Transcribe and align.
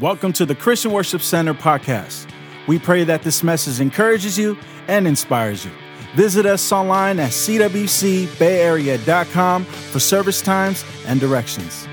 Welcome 0.00 0.32
to 0.34 0.46
the 0.46 0.54
Christian 0.54 0.92
Worship 0.92 1.20
Center 1.20 1.52
podcast. 1.52 2.26
We 2.66 2.78
pray 2.78 3.04
that 3.04 3.20
this 3.20 3.42
message 3.42 3.82
encourages 3.82 4.38
you 4.38 4.56
and 4.88 5.06
inspires 5.06 5.66
you. 5.66 5.70
Visit 6.14 6.46
us 6.46 6.72
online 6.72 7.18
at 7.18 7.32
cwcbayarea.com 7.32 9.64
for 9.66 10.00
service 10.00 10.40
times 10.40 10.86
and 11.04 11.20
directions. 11.20 11.86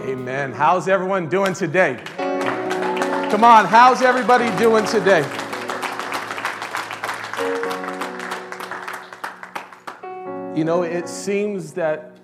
Amen. 0.00 0.50
How's 0.50 0.88
everyone 0.88 1.28
doing 1.28 1.54
today? 1.54 2.02
Come 3.30 3.44
on, 3.44 3.66
how's 3.66 4.02
everybody 4.02 4.50
doing 4.58 4.84
today? 4.84 5.22
You 10.56 10.64
know, 10.64 10.82
it 10.82 11.08
seems 11.08 11.72
that 11.74 12.15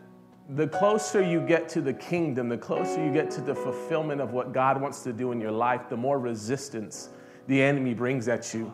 the 0.55 0.67
closer 0.67 1.23
you 1.23 1.41
get 1.41 1.69
to 1.71 1.81
the 1.81 1.95
kingdom, 1.95 2.49
the 2.49 2.59
closer 2.59 3.05
you 3.05 3.13
get 3.13 3.31
to 3.33 3.41
the 3.41 3.55
fulfillment 3.55 4.21
of 4.21 4.33
what 4.33 4.53
God 4.53 4.81
wants 4.81 5.03
to 5.05 5.13
do 5.13 5.33
in 5.33 5.41
your 5.41 5.51
life, 5.51 5.89
the 5.89 5.97
more 5.97 6.19
resistance 6.19 7.09
the 7.47 7.61
enemy 7.61 7.95
brings 7.95 8.29
at 8.29 8.53
you. 8.53 8.73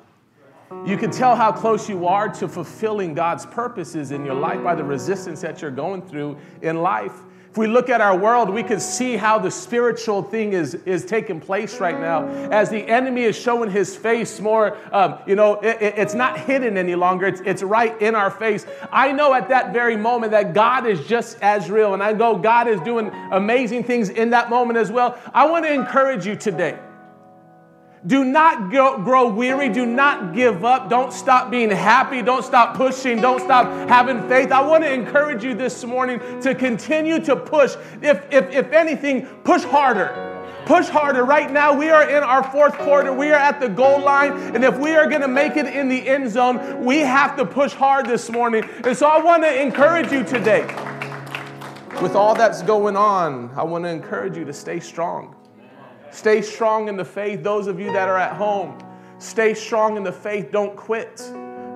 You 0.85 0.99
can 0.99 1.11
tell 1.11 1.35
how 1.35 1.51
close 1.51 1.89
you 1.89 2.07
are 2.07 2.29
to 2.29 2.49
fulfilling 2.49 3.15
God's 3.15 3.47
purposes 3.47 4.11
in 4.11 4.25
your 4.25 4.35
life 4.35 4.63
by 4.63 4.75
the 4.75 4.85
resistance 4.85 5.41
that 5.41 5.63
you're 5.63 5.71
going 5.71 6.03
through 6.03 6.37
in 6.61 6.83
life. 6.83 7.23
If 7.51 7.57
we 7.57 7.67
look 7.67 7.89
at 7.89 8.01
our 8.01 8.17
world, 8.17 8.51
we 8.51 8.63
can 8.63 8.79
see 8.79 9.17
how 9.17 9.39
the 9.39 9.51
spiritual 9.51 10.23
thing 10.23 10.53
is, 10.53 10.75
is 10.75 11.05
taking 11.05 11.41
place 11.41 11.81
right 11.81 11.99
now. 11.99 12.27
As 12.51 12.69
the 12.69 12.87
enemy 12.87 13.23
is 13.23 13.39
showing 13.39 13.71
his 13.71 13.97
face 13.97 14.39
more, 14.39 14.77
um, 14.93 15.19
you 15.27 15.35
know, 15.35 15.55
it, 15.61 15.79
it's 15.81 16.15
not 16.15 16.39
hidden 16.39 16.77
any 16.77 16.95
longer, 16.95 17.27
it's, 17.27 17.41
it's 17.47 17.63
right 17.63 18.01
in 18.03 18.15
our 18.15 18.31
face. 18.31 18.67
I 18.93 19.13
know 19.13 19.33
at 19.33 19.49
that 19.49 19.73
very 19.73 19.97
moment 19.97 20.33
that 20.33 20.53
God 20.53 20.87
is 20.87 21.07
just 21.07 21.39
as 21.41 21.71
real. 21.71 21.95
And 21.95 22.03
I 22.03 22.13
know 22.13 22.37
God 22.37 22.69
is 22.69 22.81
doing 22.83 23.11
amazing 23.33 23.85
things 23.85 24.11
in 24.11 24.31
that 24.31 24.51
moment 24.51 24.79
as 24.79 24.93
well. 24.93 25.19
I 25.33 25.47
want 25.47 25.65
to 25.65 25.73
encourage 25.73 26.27
you 26.27 26.37
today 26.37 26.79
do 28.09 28.25
not 28.25 28.73
go, 28.73 28.97
grow 28.99 29.29
weary. 29.29 29.69
Do 29.69 29.85
not 29.85 30.35
give 30.35 30.65
up. 30.65 30.89
Don't 30.89 31.13
stop 31.13 31.51
being 31.51 31.71
happy. 31.71 32.23
Don't 32.23 32.43
stop 32.43 32.75
pushing. 32.75 33.21
Don't 33.21 33.41
stop 33.41 33.67
having 33.87 34.27
faith. 34.29 34.51
I 34.51 34.63
want 34.63 34.83
to 34.85 34.93
encourage 34.93 35.45
you 35.45 35.53
this 35.55 35.85
morning 35.85 36.19
to 36.41 36.55
continue 36.55 37.21
to 37.21 37.37
push. 37.37 37.77
If, 38.01 38.25
if, 38.33 38.51
if 38.51 38.73
anything, 38.73 39.27
push 39.45 39.63
harder. 39.63 40.35
Push 40.65 40.89
harder. 40.89 41.23
Right 41.27 41.53
now, 41.53 41.75
we 41.75 41.91
are 41.91 42.09
in 42.09 42.23
our 42.23 42.43
fourth 42.51 42.79
quarter. 42.79 43.13
We 43.13 43.29
are 43.29 43.39
at 43.39 43.61
the 43.61 43.69
goal 43.69 44.01
line. 44.01 44.33
And 44.55 44.65
if 44.65 44.79
we 44.79 44.97
are 44.97 45.07
going 45.07 45.23
to 45.23 45.29
make 45.29 45.59
it 45.59 45.67
in 45.67 45.91
the 45.91 46.09
end 46.09 46.31
zone, 46.31 46.83
we 46.83 47.01
have 47.01 47.37
to 47.37 47.45
push 47.45 47.75
hard 47.75 48.07
this 48.07 48.31
morning. 48.31 48.65
And 48.85 48.97
so 48.97 49.07
I 49.07 49.21
want 49.21 49.43
to 49.43 49.63
encourage 49.63 50.11
you 50.11 50.25
today. 50.25 50.63
With 52.01 52.15
all 52.15 52.35
that's 52.35 52.63
going 52.63 52.97
on, 52.97 53.51
I 53.55 53.65
want 53.65 53.85
to 53.85 53.91
encourage 53.91 54.35
you 54.35 54.47
to 54.47 54.53
stay 54.55 54.81
strong. 54.81 55.35
Stay 56.11 56.43
strong 56.43 56.89
in 56.89 56.97
the 56.97 57.05
faith. 57.05 57.43
Those 57.43 57.67
of 57.67 57.79
you 57.79 57.93
that 57.93 58.09
are 58.09 58.19
at 58.19 58.37
home, 58.37 58.79
stay 59.19 59.55
strong 59.55 59.97
in 59.97 60.03
the 60.03 60.13
faith. 60.13 60.51
Don't 60.51 60.77
quit. 60.77 61.23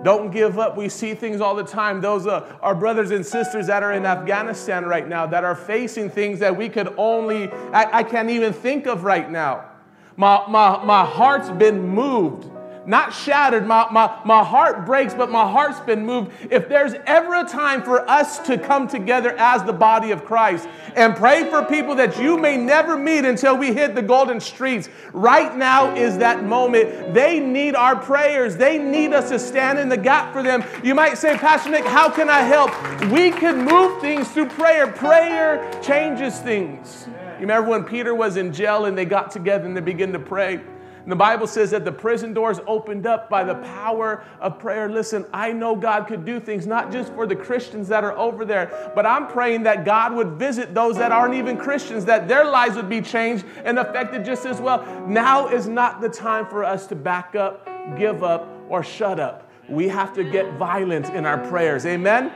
Don't 0.02 0.32
give 0.32 0.58
up. 0.58 0.76
We 0.76 0.88
see 0.88 1.14
things 1.14 1.40
all 1.40 1.54
the 1.54 1.64
time. 1.64 2.00
Those 2.00 2.26
are 2.26 2.44
our 2.60 2.74
brothers 2.74 3.12
and 3.12 3.24
sisters 3.24 3.68
that 3.68 3.82
are 3.82 3.92
in 3.92 4.04
Afghanistan 4.04 4.84
right 4.84 5.06
now 5.06 5.26
that 5.26 5.44
are 5.44 5.54
facing 5.54 6.10
things 6.10 6.40
that 6.40 6.56
we 6.56 6.68
could 6.68 6.92
only, 6.96 7.50
I, 7.72 7.98
I 7.98 8.02
can't 8.02 8.30
even 8.30 8.52
think 8.52 8.86
of 8.86 9.04
right 9.04 9.30
now. 9.30 9.68
My, 10.16 10.44
my, 10.48 10.84
my 10.84 11.04
heart's 11.04 11.50
been 11.50 11.88
moved 11.88 12.50
not 12.86 13.12
shattered. 13.12 13.66
My, 13.66 13.86
my, 13.90 14.18
my 14.24 14.44
heart 14.44 14.84
breaks, 14.86 15.14
but 15.14 15.30
my 15.30 15.50
heart's 15.50 15.80
been 15.80 16.04
moved. 16.04 16.32
If 16.50 16.68
there's 16.68 16.94
ever 17.06 17.34
a 17.34 17.44
time 17.44 17.82
for 17.82 18.08
us 18.08 18.38
to 18.40 18.58
come 18.58 18.88
together 18.88 19.34
as 19.38 19.62
the 19.64 19.72
body 19.72 20.10
of 20.10 20.24
Christ 20.24 20.68
and 20.96 21.14
pray 21.14 21.48
for 21.48 21.64
people 21.64 21.94
that 21.96 22.18
you 22.18 22.36
may 22.36 22.56
never 22.56 22.98
meet 22.98 23.24
until 23.24 23.56
we 23.56 23.72
hit 23.72 23.94
the 23.94 24.02
golden 24.02 24.40
streets, 24.40 24.88
right 25.12 25.56
now 25.56 25.94
is 25.94 26.18
that 26.18 26.44
moment. 26.44 27.14
They 27.14 27.40
need 27.40 27.74
our 27.74 27.96
prayers. 27.96 28.56
They 28.56 28.78
need 28.78 29.12
us 29.12 29.28
to 29.30 29.38
stand 29.38 29.78
in 29.78 29.88
the 29.88 29.96
gap 29.96 30.32
for 30.32 30.42
them. 30.42 30.64
You 30.82 30.94
might 30.94 31.18
say, 31.18 31.36
Pastor 31.36 31.70
Nick, 31.70 31.84
how 31.84 32.10
can 32.10 32.28
I 32.28 32.40
help? 32.40 32.70
We 33.10 33.30
can 33.30 33.64
move 33.64 34.00
things 34.00 34.28
through 34.28 34.48
prayer. 34.48 34.86
Prayer 34.86 35.70
changes 35.82 36.38
things. 36.38 37.06
You 37.06 37.48
remember 37.48 37.70
when 37.70 37.84
Peter 37.84 38.14
was 38.14 38.36
in 38.36 38.52
jail 38.52 38.84
and 38.84 38.96
they 38.96 39.04
got 39.04 39.30
together 39.30 39.64
and 39.66 39.76
they 39.76 39.80
began 39.80 40.12
to 40.12 40.18
pray? 40.18 40.60
And 41.02 41.10
the 41.10 41.16
Bible 41.16 41.48
says 41.48 41.70
that 41.72 41.84
the 41.84 41.92
prison 41.92 42.32
doors 42.32 42.60
opened 42.66 43.06
up 43.06 43.28
by 43.28 43.42
the 43.42 43.56
power 43.56 44.24
of 44.40 44.58
prayer. 44.58 44.88
Listen, 44.88 45.26
I 45.32 45.52
know 45.52 45.74
God 45.74 46.06
could 46.06 46.24
do 46.24 46.38
things 46.38 46.64
not 46.66 46.92
just 46.92 47.12
for 47.14 47.26
the 47.26 47.34
Christians 47.34 47.88
that 47.88 48.04
are 48.04 48.16
over 48.16 48.44
there, 48.44 48.92
but 48.94 49.04
I'm 49.04 49.26
praying 49.26 49.64
that 49.64 49.84
God 49.84 50.14
would 50.14 50.32
visit 50.32 50.74
those 50.74 50.96
that 50.98 51.10
aren't 51.10 51.34
even 51.34 51.56
Christians, 51.56 52.04
that 52.04 52.28
their 52.28 52.44
lives 52.44 52.76
would 52.76 52.88
be 52.88 53.00
changed 53.00 53.44
and 53.64 53.80
affected 53.80 54.24
just 54.24 54.46
as 54.46 54.60
well. 54.60 54.84
Now 55.08 55.48
is 55.48 55.66
not 55.66 56.00
the 56.00 56.08
time 56.08 56.46
for 56.46 56.62
us 56.62 56.86
to 56.86 56.94
back 56.94 57.34
up, 57.34 57.68
give 57.98 58.22
up, 58.22 58.48
or 58.68 58.84
shut 58.84 59.18
up. 59.18 59.50
We 59.68 59.88
have 59.88 60.12
to 60.14 60.24
get 60.24 60.52
violent 60.54 61.10
in 61.14 61.26
our 61.26 61.38
prayers. 61.38 61.84
Amen? 61.84 62.32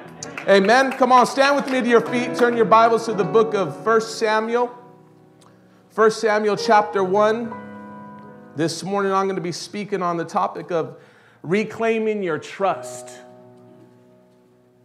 Amen. 0.49 0.91
Come 0.93 1.13
on, 1.13 1.27
stand 1.27 1.55
with 1.55 1.71
me 1.71 1.81
to 1.81 1.89
your 1.89 2.01
feet. 2.01 2.35
Turn 2.35 2.57
your 2.57 2.67
Bibles 2.67 3.05
to 3.07 3.13
the 3.13 3.25
book 3.25 3.55
of 3.55 3.85
1 3.87 4.01
Samuel. 4.01 4.67
1 5.95 6.11
Samuel 6.11 6.57
chapter 6.57 7.05
1. 7.05 7.66
This 8.57 8.83
morning, 8.83 9.13
I'm 9.13 9.27
going 9.27 9.37
to 9.37 9.43
be 9.43 9.53
speaking 9.53 10.01
on 10.01 10.17
the 10.17 10.25
topic 10.25 10.71
of 10.73 10.99
reclaiming 11.43 12.23
your 12.23 12.39
trust. 12.39 13.11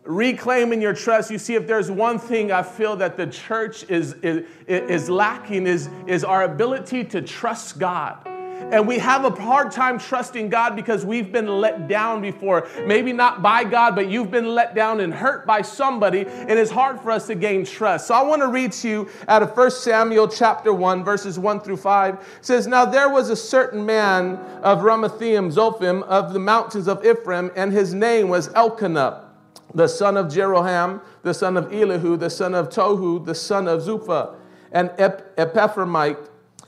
Reclaiming 0.04 0.82
your 0.82 0.94
trust. 0.94 1.32
You 1.32 1.38
see, 1.38 1.56
if 1.56 1.68
there's 1.68 1.90
one 1.90 2.20
thing 2.20 2.52
I 2.52 2.64
feel 2.64 2.98
that 2.98 3.16
the 3.16 3.28
church 3.28 3.90
is, 3.90 4.12
is, 4.16 4.46
is 4.68 5.10
lacking, 5.10 5.68
is, 5.68 5.90
is 6.06 6.26
our 6.26 6.44
ability 6.44 7.06
to 7.06 7.22
trust 7.22 7.80
God. 7.80 8.28
And 8.72 8.88
we 8.88 9.00
have 9.00 9.26
a 9.26 9.30
hard 9.42 9.72
time 9.72 10.00
trusting 10.00 10.50
God 10.50 10.76
because 10.76 11.06
we've 11.06 11.32
been 11.32 11.48
let 11.48 11.88
down 11.88 12.22
before. 12.22 12.68
Maybe 12.86 13.12
not 13.12 13.42
by 13.42 13.64
God, 13.64 13.96
but 13.96 14.10
you've 14.10 14.32
been 14.32 14.54
let 14.56 14.76
down 14.76 15.00
and 15.02 15.14
hurt 15.14 15.46
by 15.46 15.62
somebody, 15.62 16.26
and 16.28 16.52
it's 16.52 16.72
hard 16.72 17.02
for 17.02 17.12
us 17.12 17.28
to 17.28 17.36
gain 17.36 17.66
trust. 17.66 18.08
So 18.08 18.14
I 18.14 18.24
want 18.24 18.42
to 18.42 18.48
read 18.48 18.72
to 18.74 18.90
you 18.90 19.10
out 19.28 19.44
of 19.44 19.56
1 19.56 19.72
Samuel 19.72 20.28
chapter 20.28 20.74
1, 20.74 21.04
verses 21.04 21.38
1 21.38 21.60
through 21.62 21.78
5. 21.78 22.14
It 22.16 22.22
says, 22.42 22.68
Now 22.68 22.86
there 22.86 23.10
was 23.10 23.30
a 23.30 23.36
certain 23.36 23.86
man 23.86 24.36
of 24.62 24.80
Ramathaim, 24.80 25.54
Zophim, 25.54 26.04
of 26.04 26.34
the 26.34 26.40
mountains 26.40 26.88
of 26.88 27.06
Ephraim, 27.06 27.52
and 27.56 27.72
his 27.72 27.94
name 27.94 28.30
was 28.30 28.54
Elkanah, 28.54 29.30
the 29.74 29.88
son 29.88 30.18
of 30.18 30.28
Jeroham, 30.28 31.02
the 31.24 31.34
son 31.34 31.58
of 31.58 31.74
Elihu, 31.74 32.18
the 32.18 32.30
son 32.30 32.56
of 32.56 32.70
Tohu, 32.70 33.26
the 33.26 33.36
son 33.36 33.68
of 33.68 33.82
Zupha, 33.82 34.36
an 34.72 34.92
Ep-. 34.98 35.38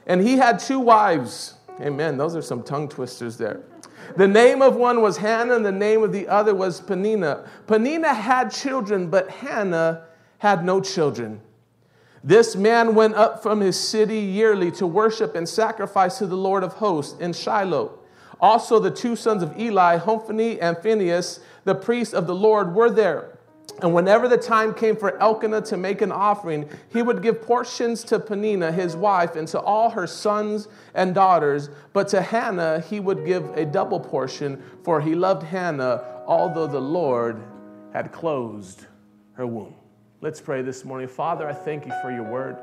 And 0.06 0.22
he 0.22 0.36
had 0.36 0.59
two 0.59 0.80
wives. 0.80 1.56
Amen. 1.81 2.17
Those 2.17 2.35
are 2.35 2.41
some 2.41 2.63
tongue 2.63 2.88
twisters 2.88 3.38
there. 3.38 3.61
The 4.16 4.28
name 4.28 4.61
of 4.61 4.75
one 4.75 5.01
was 5.01 5.17
Hannah, 5.17 5.56
and 5.56 5.66
the 5.66 5.72
name 5.72 6.03
of 6.03 6.11
the 6.11 6.28
other 6.28 6.53
was 6.53 6.81
Peninnah. 6.81 7.47
Peninnah 7.67 8.13
had 8.13 8.51
children, 8.51 9.09
but 9.09 9.29
Hannah 9.29 10.06
had 10.39 10.63
no 10.63 10.81
children. 10.81 11.41
This 12.23 12.56
man 12.56 12.95
went 12.95 13.16
up 13.16 13.41
from 13.44 13.59
his 13.59 13.79
city 13.79 14.19
yearly 14.19 14.72
to 14.72 14.88
worship 14.88 15.35
and 15.35 15.47
sacrifice 15.47 16.19
to 16.19 16.28
the 16.28 16.38
Lord 16.38 16.63
of 16.63 16.73
hosts 16.73 17.19
in 17.19 17.34
Shiloh. 17.34 18.00
Also, 18.40 18.79
the 18.79 18.91
two 18.91 19.16
sons 19.16 19.41
of 19.41 19.57
Eli, 19.59 19.97
Hophni 19.97 20.59
and 20.59 20.78
Phinehas, 20.78 21.40
the 21.63 21.75
priests 21.75 22.13
of 22.13 22.28
the 22.28 22.35
Lord, 22.35 22.75
were 22.75 22.90
there. 22.90 23.33
And 23.81 23.94
whenever 23.94 24.28
the 24.28 24.38
time 24.38 24.73
came 24.73 24.95
for 24.95 25.17
Elkanah 25.19 25.61
to 25.63 25.78
make 25.78 26.01
an 26.01 26.11
offering, 26.11 26.69
he 26.89 27.01
would 27.01 27.22
give 27.22 27.41
portions 27.41 28.03
to 28.06 28.19
Peninnah, 28.19 28.72
his 28.72 28.95
wife, 28.95 29.35
and 29.35 29.47
to 29.50 29.59
all 29.59 29.89
her 29.89 30.07
sons 30.07 30.67
and 30.94 31.13
daughters. 31.13 31.69
But 31.91 32.07
to 32.09 32.22
Hannah, 32.22 32.79
he 32.81 33.00
would 33.00 33.25
give 33.25 33.50
a 33.57 33.66
double 33.66 34.00
portion, 34.00 34.61
for 34.84 35.01
he 35.01 35.16
loved 35.16 35.44
Hannah, 35.44 36.03
although 36.25 36.67
the 36.67 36.79
Lord 36.79 37.41
had 37.94 38.11
closed 38.11 38.85
her 39.34 39.47
womb. 39.47 39.75
Let's 40.22 40.40
pray 40.40 40.61
this 40.61 40.85
morning. 40.85 41.07
Father, 41.07 41.50
I 41.50 41.53
thank 41.53 41.85
you 41.85 41.94
for 42.01 42.11
your 42.11 42.23
word. 42.23 42.57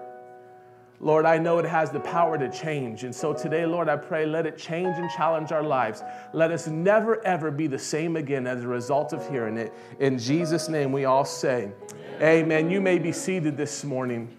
Lord, 1.03 1.25
I 1.25 1.39
know 1.39 1.59
it 1.59 1.65
has 1.65 1.91
the 1.91 2.01
power 2.01 2.37
to 2.37 2.51
change. 2.51 3.05
And 3.05 3.15
so 3.15 3.33
today, 3.33 3.65
Lord, 3.65 3.89
I 3.89 3.97
pray, 3.97 4.27
let 4.27 4.45
it 4.45 4.59
change 4.59 4.99
and 4.99 5.11
challenge 5.11 5.51
our 5.51 5.63
lives. 5.63 6.03
Let 6.35 6.51
us 6.51 6.67
never, 6.67 7.25
ever 7.25 7.51
be 7.51 7.67
the 7.67 7.79
same 7.79 8.17
again 8.17 8.47
as 8.47 8.65
a 8.65 8.69
result 8.69 9.15
of 9.15 9.27
hearing 9.31 9.57
it. 9.57 9.73
In 9.99 10.19
Jesus' 10.19 10.69
name, 10.69 10.93
we 10.93 11.07
all 11.07 11.25
say, 11.25 11.73
Amen. 12.17 12.23
Amen. 12.23 12.71
You 12.71 12.83
may 12.83 12.99
be 12.99 13.13
seated 13.13 13.57
this 13.57 13.83
morning. 13.83 14.37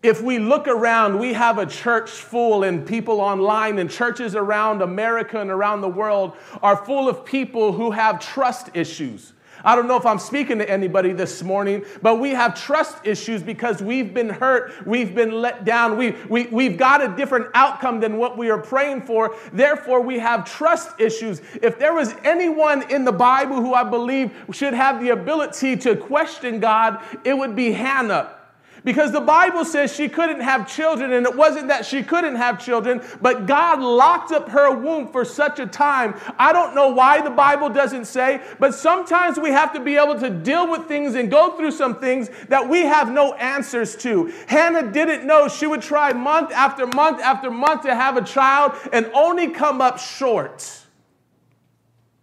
If 0.00 0.22
we 0.22 0.38
look 0.38 0.68
around, 0.68 1.18
we 1.18 1.32
have 1.32 1.58
a 1.58 1.66
church 1.66 2.08
full, 2.08 2.62
and 2.62 2.86
people 2.86 3.20
online 3.20 3.78
and 3.78 3.90
churches 3.90 4.36
around 4.36 4.80
America 4.80 5.40
and 5.40 5.50
around 5.50 5.80
the 5.80 5.88
world 5.88 6.36
are 6.62 6.76
full 6.76 7.08
of 7.08 7.24
people 7.24 7.72
who 7.72 7.90
have 7.90 8.20
trust 8.20 8.70
issues. 8.74 9.32
I 9.64 9.74
don't 9.74 9.88
know 9.88 9.96
if 9.96 10.06
I'm 10.06 10.18
speaking 10.18 10.58
to 10.58 10.70
anybody 10.70 11.12
this 11.12 11.42
morning, 11.42 11.84
but 12.02 12.20
we 12.20 12.30
have 12.30 12.60
trust 12.60 12.98
issues 13.04 13.42
because 13.42 13.82
we've 13.82 14.14
been 14.14 14.28
hurt, 14.28 14.72
we've 14.86 15.14
been 15.14 15.32
let 15.32 15.64
down, 15.64 15.96
we, 15.96 16.14
we, 16.28 16.46
we've 16.46 16.76
got 16.76 17.02
a 17.02 17.08
different 17.16 17.48
outcome 17.54 18.00
than 18.00 18.16
what 18.16 18.38
we 18.38 18.50
are 18.50 18.58
praying 18.58 19.02
for. 19.02 19.36
Therefore, 19.52 20.00
we 20.00 20.18
have 20.18 20.44
trust 20.44 21.00
issues. 21.00 21.42
If 21.62 21.78
there 21.78 21.94
was 21.94 22.14
anyone 22.24 22.90
in 22.90 23.04
the 23.04 23.12
Bible 23.12 23.56
who 23.56 23.74
I 23.74 23.84
believe 23.84 24.32
should 24.52 24.74
have 24.74 25.00
the 25.00 25.10
ability 25.10 25.76
to 25.78 25.96
question 25.96 26.60
God, 26.60 27.02
it 27.24 27.36
would 27.36 27.56
be 27.56 27.72
Hannah. 27.72 28.37
Because 28.84 29.12
the 29.12 29.20
Bible 29.20 29.64
says 29.64 29.94
she 29.94 30.08
couldn't 30.08 30.40
have 30.40 30.68
children, 30.72 31.12
and 31.12 31.26
it 31.26 31.36
wasn't 31.36 31.68
that 31.68 31.84
she 31.84 32.02
couldn't 32.02 32.36
have 32.36 32.64
children, 32.64 33.02
but 33.20 33.46
God 33.46 33.80
locked 33.80 34.32
up 34.32 34.48
her 34.50 34.74
womb 34.74 35.08
for 35.08 35.24
such 35.24 35.58
a 35.58 35.66
time. 35.66 36.14
I 36.38 36.52
don't 36.52 36.74
know 36.74 36.88
why 36.88 37.20
the 37.20 37.30
Bible 37.30 37.68
doesn't 37.68 38.04
say, 38.04 38.40
but 38.58 38.74
sometimes 38.74 39.38
we 39.38 39.50
have 39.50 39.72
to 39.72 39.80
be 39.80 39.96
able 39.96 40.18
to 40.20 40.30
deal 40.30 40.70
with 40.70 40.86
things 40.86 41.14
and 41.14 41.30
go 41.30 41.56
through 41.56 41.72
some 41.72 41.98
things 41.98 42.30
that 42.48 42.68
we 42.68 42.82
have 42.82 43.10
no 43.10 43.34
answers 43.34 43.96
to. 43.96 44.32
Hannah 44.46 44.90
didn't 44.90 45.26
know 45.26 45.48
she 45.48 45.66
would 45.66 45.82
try 45.82 46.12
month 46.12 46.52
after 46.52 46.86
month 46.86 47.20
after 47.20 47.50
month 47.50 47.82
to 47.82 47.94
have 47.94 48.16
a 48.16 48.22
child 48.22 48.72
and 48.92 49.10
only 49.14 49.48
come 49.48 49.80
up 49.80 49.98
short. 49.98 50.86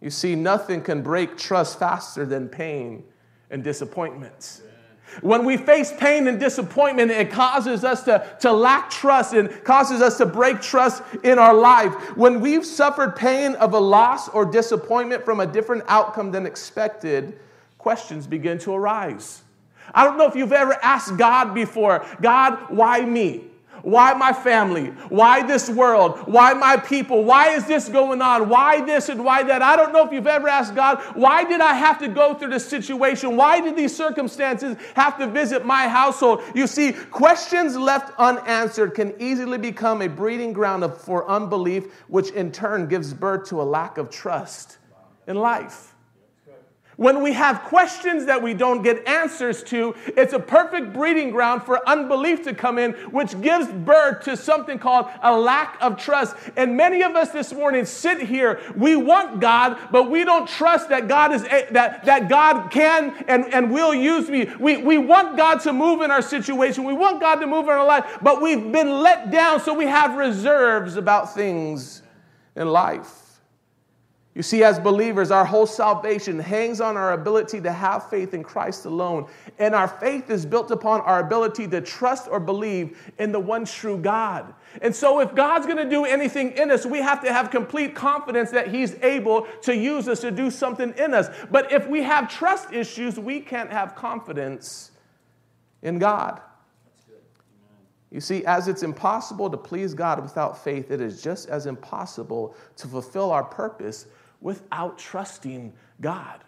You 0.01 0.09
see, 0.09 0.35
nothing 0.35 0.81
can 0.81 1.01
break 1.01 1.37
trust 1.37 1.79
faster 1.79 2.25
than 2.25 2.47
pain 2.47 3.03
and 3.49 3.63
disappointments. 3.63 4.61
When 5.21 5.45
we 5.45 5.57
face 5.57 5.93
pain 5.97 6.27
and 6.27 6.39
disappointment, 6.39 7.11
it 7.11 7.31
causes 7.31 7.83
us 7.83 8.03
to, 8.03 8.25
to 8.41 8.51
lack 8.51 8.89
trust 8.89 9.33
and 9.33 9.63
causes 9.63 10.01
us 10.01 10.17
to 10.17 10.25
break 10.25 10.61
trust 10.61 11.01
in 11.23 11.39
our 11.39 11.53
life. 11.53 11.93
When 12.17 12.41
we've 12.41 12.65
suffered 12.65 13.15
pain 13.15 13.55
of 13.55 13.73
a 13.73 13.79
loss 13.79 14.29
or 14.29 14.45
disappointment 14.45 15.23
from 15.23 15.39
a 15.39 15.47
different 15.47 15.83
outcome 15.87 16.31
than 16.31 16.45
expected, 16.45 17.39
questions 17.77 18.27
begin 18.27 18.57
to 18.59 18.73
arise. 18.73 19.43
I 19.93 20.03
don't 20.03 20.17
know 20.17 20.27
if 20.27 20.35
you've 20.35 20.51
ever 20.51 20.73
asked 20.81 21.17
God 21.17 21.53
before, 21.53 22.05
God, 22.21 22.57
why 22.69 23.01
me? 23.01 23.45
Why 23.85 24.15
my 24.15 24.33
family? 24.33 24.87
Why 25.09 25.45
this 25.45 25.69
world? 25.69 26.17
Why 26.25 26.55
my 26.55 26.75
people? 26.75 27.23
Why 27.23 27.49
is 27.49 27.67
this 27.67 27.87
going 27.87 28.19
on? 28.19 28.49
Why 28.49 28.81
this 28.81 29.09
and 29.09 29.23
why 29.23 29.43
that? 29.43 29.61
I 29.61 29.75
don't 29.75 29.93
know 29.93 30.03
if 30.03 30.11
you've 30.11 30.25
ever 30.25 30.47
asked 30.47 30.73
God, 30.73 30.99
why 31.13 31.43
did 31.43 31.61
I 31.61 31.75
have 31.75 31.99
to 31.99 32.07
go 32.07 32.33
through 32.33 32.49
this 32.49 32.67
situation? 32.67 33.37
Why 33.37 33.61
did 33.61 33.75
these 33.75 33.95
circumstances 33.95 34.75
have 34.95 35.19
to 35.19 35.27
visit 35.27 35.67
my 35.67 35.87
household? 35.87 36.41
You 36.55 36.65
see, 36.65 36.93
questions 36.93 37.77
left 37.77 38.11
unanswered 38.17 38.95
can 38.95 39.13
easily 39.21 39.59
become 39.59 40.01
a 40.01 40.09
breeding 40.09 40.51
ground 40.51 40.91
for 40.95 41.29
unbelief, 41.29 41.93
which 42.07 42.31
in 42.31 42.51
turn 42.51 42.87
gives 42.87 43.13
birth 43.13 43.47
to 43.49 43.61
a 43.61 43.63
lack 43.63 43.99
of 43.99 44.09
trust 44.09 44.79
in 45.27 45.35
life. 45.35 45.94
When 46.97 47.21
we 47.21 47.33
have 47.33 47.63
questions 47.63 48.25
that 48.25 48.41
we 48.41 48.53
don't 48.53 48.81
get 48.81 49.05
answers 49.07 49.63
to, 49.63 49.95
it's 50.07 50.33
a 50.33 50.39
perfect 50.39 50.93
breeding 50.93 51.29
ground 51.31 51.63
for 51.63 51.87
unbelief 51.87 52.43
to 52.43 52.53
come 52.53 52.77
in, 52.77 52.93
which 53.11 53.39
gives 53.41 53.67
birth 53.67 54.23
to 54.25 54.37
something 54.37 54.79
called 54.79 55.07
a 55.21 55.37
lack 55.37 55.77
of 55.81 55.97
trust. 55.97 56.35
And 56.55 56.77
many 56.77 57.03
of 57.03 57.15
us 57.15 57.31
this 57.31 57.51
morning 57.51 57.85
sit 57.85 58.21
here, 58.21 58.61
we 58.77 58.95
want 58.95 59.41
God, 59.41 59.77
but 59.91 60.09
we 60.09 60.23
don't 60.23 60.47
trust 60.47 60.89
that 60.89 61.07
God 61.07 61.33
is 61.33 61.43
eh, 61.43 61.65
that, 61.71 62.05
that 62.05 62.29
God 62.29 62.69
can 62.71 63.13
and, 63.27 63.53
and 63.53 63.71
will 63.71 63.93
use 63.93 64.29
me. 64.29 64.49
We, 64.59 64.77
we 64.77 64.97
want 64.97 65.35
God 65.35 65.59
to 65.61 65.73
move 65.73 66.01
in 66.01 66.11
our 66.11 66.21
situation, 66.21 66.85
we 66.85 66.93
want 66.93 67.19
God 67.19 67.35
to 67.35 67.47
move 67.47 67.65
in 67.65 67.71
our 67.71 67.85
life, 67.85 68.19
but 68.21 68.41
we've 68.41 68.71
been 68.71 69.01
let 69.01 69.31
down, 69.31 69.59
so 69.59 69.73
we 69.73 69.85
have 69.85 70.15
reserves 70.15 70.95
about 70.95 71.33
things 71.33 72.01
in 72.55 72.67
life. 72.69 73.24
You 74.35 74.43
see, 74.43 74.65
as 74.65 74.77
believers, 74.77 75.31
our 75.31 75.45
whole 75.45 75.65
salvation 75.65 76.37
hangs 76.37 76.81
on 76.81 76.97
our 76.97 77.13
ability 77.13 77.61
to 77.61 77.71
have 77.71 78.09
faith 78.09 78.33
in 78.33 78.43
Christ 78.43 78.83
alone. 78.83 79.27
And 79.59 79.73
our 79.73 79.87
faith 79.87 80.29
is 80.29 80.45
built 80.45 80.71
upon 80.71 80.99
our 81.01 81.21
ability 81.21 81.69
to 81.69 81.79
trust 81.79 82.27
or 82.29 82.41
believe 82.41 83.13
in 83.17 83.31
the 83.31 83.39
one 83.39 83.63
true 83.63 83.97
God. 83.97 84.53
And 84.81 84.93
so, 84.93 85.21
if 85.21 85.33
God's 85.33 85.65
going 85.65 85.77
to 85.77 85.89
do 85.89 86.03
anything 86.03 86.51
in 86.51 86.69
us, 86.69 86.85
we 86.85 86.99
have 86.99 87.23
to 87.23 87.31
have 87.31 87.49
complete 87.49 87.95
confidence 87.95 88.51
that 88.51 88.67
He's 88.67 88.95
able 88.95 89.47
to 89.61 89.73
use 89.73 90.09
us 90.09 90.19
to 90.19 90.31
do 90.31 90.51
something 90.51 90.93
in 90.97 91.13
us. 91.13 91.29
But 91.49 91.71
if 91.71 91.87
we 91.87 92.03
have 92.03 92.29
trust 92.29 92.73
issues, 92.73 93.17
we 93.17 93.39
can't 93.39 93.71
have 93.71 93.95
confidence 93.95 94.91
in 95.81 95.97
God. 95.97 96.41
You 98.11 98.19
see, 98.19 98.45
as 98.45 98.67
it's 98.67 98.83
impossible 98.83 99.49
to 99.49 99.57
please 99.57 99.93
God 99.93 100.21
without 100.21 100.61
faith, 100.61 100.91
it 100.91 100.99
is 100.99 101.21
just 101.21 101.47
as 101.47 101.67
impossible 101.67 102.53
to 102.75 102.87
fulfill 102.87 103.31
our 103.31 103.43
purpose 103.43 104.07
without 104.45 104.99
trusting 104.99 105.73
God. 105.99 106.39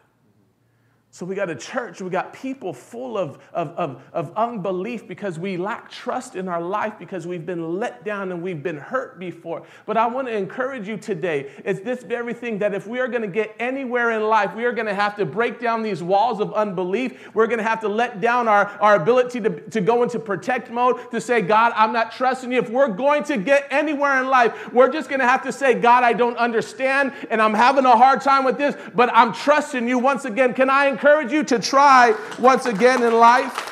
So 1.18 1.26
we 1.26 1.34
got 1.34 1.50
a 1.50 1.56
church, 1.56 2.00
we 2.00 2.12
got 2.12 2.32
people 2.32 2.74
full 2.74 3.18
of, 3.18 3.40
of, 3.52 3.70
of, 3.70 4.04
of, 4.14 4.32
unbelief 4.38 5.08
because 5.08 5.40
we 5.40 5.58
lack 5.58 5.90
trust 5.90 6.36
in 6.36 6.48
our 6.48 6.62
life 6.62 6.94
because 7.00 7.26
we've 7.26 7.44
been 7.44 7.80
let 7.80 8.06
down 8.06 8.32
and 8.32 8.40
we've 8.40 8.62
been 8.62 8.78
hurt 8.78 9.18
before. 9.18 9.64
But 9.88 9.98
I 9.98 10.06
want 10.06 10.28
to 10.28 10.38
encourage 10.38 10.88
you 10.88 10.96
today. 10.96 11.50
It's 11.66 11.80
this 11.80 12.04
very 12.04 12.36
thing 12.36 12.60
that 12.60 12.76
if 12.76 12.86
we 12.86 13.00
are 13.00 13.08
going 13.08 13.24
to 13.24 13.28
get 13.28 13.56
anywhere 13.58 14.12
in 14.12 14.22
life, 14.26 14.54
we 14.54 14.66
are 14.66 14.72
going 14.72 14.86
to 14.86 14.94
have 14.94 15.16
to 15.16 15.26
break 15.26 15.60
down 15.60 15.82
these 15.82 16.04
walls 16.04 16.40
of 16.40 16.54
unbelief. 16.54 17.34
We're 17.34 17.48
going 17.48 17.58
to 17.58 17.64
have 17.64 17.82
to 17.82 17.90
let 17.90 18.22
down 18.22 18.48
our, 18.48 18.68
our 18.80 18.94
ability 18.94 19.42
to, 19.42 19.62
to 19.72 19.82
go 19.82 20.04
into 20.04 20.20
protect 20.20 20.70
mode, 20.70 21.10
to 21.10 21.20
say, 21.20 21.42
God, 21.42 21.74
I'm 21.76 21.94
not 21.94 22.12
trusting 22.12 22.52
you. 22.52 22.60
If 22.60 22.70
we're 22.70 22.90
going 22.90 23.24
to 23.24 23.38
get 23.38 23.66
anywhere 23.72 24.22
in 24.22 24.28
life, 24.28 24.72
we're 24.72 24.92
just 24.92 25.10
going 25.10 25.22
to 25.22 25.28
have 25.28 25.42
to 25.46 25.52
say, 25.52 25.74
God, 25.74 26.04
I 26.04 26.14
don't 26.14 26.38
understand 26.38 27.12
and 27.32 27.42
I'm 27.42 27.56
having 27.56 27.86
a 27.86 27.98
hard 27.98 28.22
time 28.22 28.44
with 28.44 28.60
this, 28.60 28.76
but 28.94 29.10
I'm 29.16 29.34
trusting 29.34 29.88
you 29.88 29.98
once 29.98 30.24
again. 30.24 30.54
Can 30.54 30.70
I 30.70 30.86
encourage 30.86 31.07
encourage 31.08 31.32
you 31.32 31.42
to 31.42 31.58
try 31.58 32.14
once 32.38 32.66
again 32.66 33.02
in 33.02 33.14
life. 33.14 33.64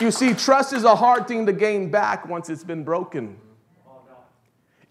You 0.00 0.12
see, 0.12 0.34
trust 0.34 0.72
is 0.72 0.84
a 0.84 0.94
hard 0.94 1.26
thing 1.26 1.46
to 1.46 1.52
gain 1.52 1.90
back 1.90 2.28
once 2.28 2.48
it's 2.48 2.62
been 2.62 2.84
broken. 2.84 3.36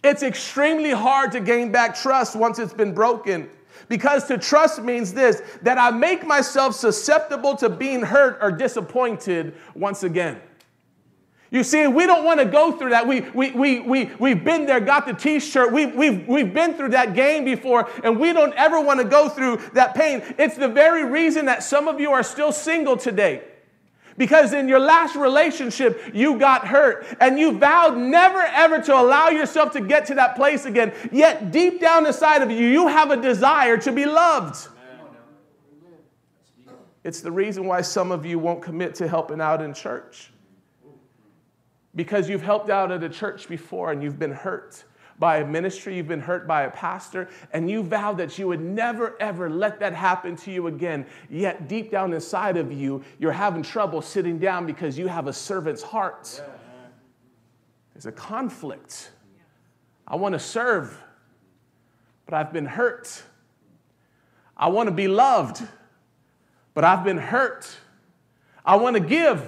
It's 0.04 0.24
extremely 0.24 0.92
hard 0.92 1.32
to 1.32 1.40
gain 1.40 1.72
back 1.72 1.96
trust 1.96 2.36
once 2.36 2.60
it's 2.60 2.74
been 2.74 2.94
broken. 2.94 3.50
Because 3.88 4.28
to 4.28 4.38
trust 4.38 4.82
means 4.82 5.14
this 5.14 5.42
that 5.62 5.78
I 5.78 5.92
make 5.92 6.26
myself 6.26 6.76
susceptible 6.76 7.56
to 7.56 7.70
being 7.70 8.02
hurt 8.02 8.38
or 8.42 8.52
disappointed 8.52 9.56
once 9.74 10.04
again. 10.04 10.42
You 11.56 11.64
see, 11.64 11.88
we 11.88 12.06
don't 12.06 12.26
want 12.26 12.42
to 12.42 12.46
go 12.46 12.74
through 12.74 12.90
that. 12.90 13.08
We, 13.08 13.22
we, 13.22 13.52
we, 13.52 13.80
we, 13.80 14.12
we've 14.20 14.44
been 14.44 14.66
there, 14.66 14.82
got 14.82 15.06
the 15.06 15.14
t 15.14 15.40
shirt. 15.40 15.72
We, 15.72 15.86
we've, 15.86 16.28
we've 16.28 16.54
been 16.54 16.74
through 16.74 16.90
that 16.90 17.14
game 17.14 17.46
before, 17.46 17.90
and 18.04 18.20
we 18.20 18.34
don't 18.34 18.54
ever 18.56 18.82
want 18.82 19.00
to 19.00 19.06
go 19.06 19.30
through 19.30 19.62
that 19.72 19.96
pain. 19.96 20.22
It's 20.38 20.58
the 20.58 20.68
very 20.68 21.06
reason 21.06 21.46
that 21.46 21.64
some 21.64 21.88
of 21.88 21.98
you 22.02 22.12
are 22.12 22.24
still 22.24 22.52
single 22.52 22.98
today. 22.98 23.42
Because 24.18 24.52
in 24.52 24.68
your 24.68 24.80
last 24.80 25.16
relationship, 25.16 26.12
you 26.14 26.38
got 26.38 26.68
hurt 26.68 27.08
and 27.22 27.40
you 27.40 27.58
vowed 27.58 27.98
never 27.98 28.42
ever 28.42 28.82
to 28.82 28.94
allow 28.94 29.30
yourself 29.30 29.72
to 29.74 29.82
get 29.82 30.08
to 30.08 30.16
that 30.16 30.36
place 30.36 30.66
again. 30.66 30.92
Yet, 31.10 31.54
deep 31.54 31.80
down 31.80 32.06
inside 32.06 32.42
of 32.42 32.52
you, 32.52 32.68
you 32.68 32.90
have 32.90 33.12
a 33.12 33.22
desire 33.22 33.78
to 33.78 33.94
be 33.94 34.06
loved. 34.06 34.68
It's 37.06 37.22
the 37.22 37.32
reason 37.32 37.66
why 37.66 37.80
some 37.80 38.12
of 38.12 38.26
you 38.26 38.40
won't 38.40 38.62
commit 38.62 38.96
to 38.96 39.08
helping 39.08 39.40
out 39.40 39.62
in 39.62 39.74
church 39.74 40.32
because 41.96 42.30
you've 42.30 42.42
helped 42.42 42.70
out 42.70 42.92
at 42.92 43.04
a 43.04 43.10
church 43.10 43.48
before 43.48 43.92
and 43.92 44.04
you've 44.04 44.20
been 44.20 44.32
hurt 44.32 44.84
by 45.18 45.38
a 45.38 45.46
ministry, 45.46 45.96
you've 45.96 46.10
been 46.10 46.20
hurt 46.20 46.46
by 46.46 46.64
a 46.64 46.70
pastor, 46.70 47.30
and 47.54 47.70
you 47.70 47.82
vowed 47.82 48.18
that 48.18 48.38
you 48.38 48.48
would 48.48 48.60
never 48.60 49.16
ever 49.22 49.50
let 49.50 49.80
that 49.80 49.94
happen 49.94 50.36
to 50.36 50.52
you 50.52 50.68
again. 50.68 51.06
Yet, 51.30 51.70
deep 51.70 51.90
down 51.90 52.12
inside 52.12 52.58
of 52.58 52.72
you, 52.72 53.02
you're 53.18 53.32
having 53.32 53.64
trouble 53.64 54.02
sitting 54.02 54.40
down 54.40 54.66
because 54.66 54.98
you 54.98 55.08
have 55.08 55.28
a 55.28 55.34
servant's 55.34 55.82
heart. 55.82 56.42
There's 57.94 58.06
a 58.06 58.12
conflict. 58.12 59.12
I 60.06 60.18
want 60.18 60.34
to 60.34 60.40
serve, 60.40 61.02
but 62.26 62.34
I've 62.34 62.52
been 62.52 62.66
hurt. 62.66 63.24
I 64.58 64.68
want 64.68 64.88
to 64.88 64.94
be 64.94 65.08
loved, 65.08 65.66
but 66.74 66.84
I've 66.84 67.06
been 67.06 67.18
hurt. 67.18 67.70
I 68.66 68.76
want 68.76 68.96
to 68.96 69.00
give, 69.00 69.48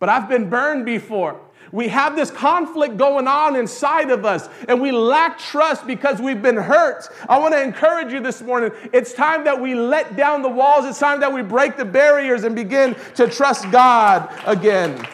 but 0.00 0.08
I've 0.08 0.28
been 0.28 0.50
burned 0.50 0.84
before. 0.84 1.40
We 1.72 1.88
have 1.88 2.16
this 2.16 2.30
conflict 2.30 2.96
going 2.96 3.28
on 3.28 3.54
inside 3.54 4.10
of 4.10 4.24
us, 4.24 4.48
and 4.68 4.80
we 4.80 4.90
lack 4.90 5.38
trust 5.38 5.86
because 5.86 6.20
we've 6.20 6.42
been 6.42 6.56
hurt. 6.56 7.08
I 7.28 7.38
want 7.38 7.54
to 7.54 7.62
encourage 7.62 8.12
you 8.12 8.20
this 8.20 8.42
morning. 8.42 8.72
It's 8.92 9.12
time 9.12 9.44
that 9.44 9.60
we 9.60 9.74
let 9.74 10.16
down 10.16 10.42
the 10.42 10.48
walls, 10.48 10.84
it's 10.84 10.98
time 10.98 11.20
that 11.20 11.32
we 11.32 11.42
break 11.42 11.76
the 11.76 11.84
barriers 11.84 12.44
and 12.44 12.56
begin 12.56 12.96
to 13.14 13.28
trust 13.28 13.70
God 13.70 14.32
again. 14.46 15.06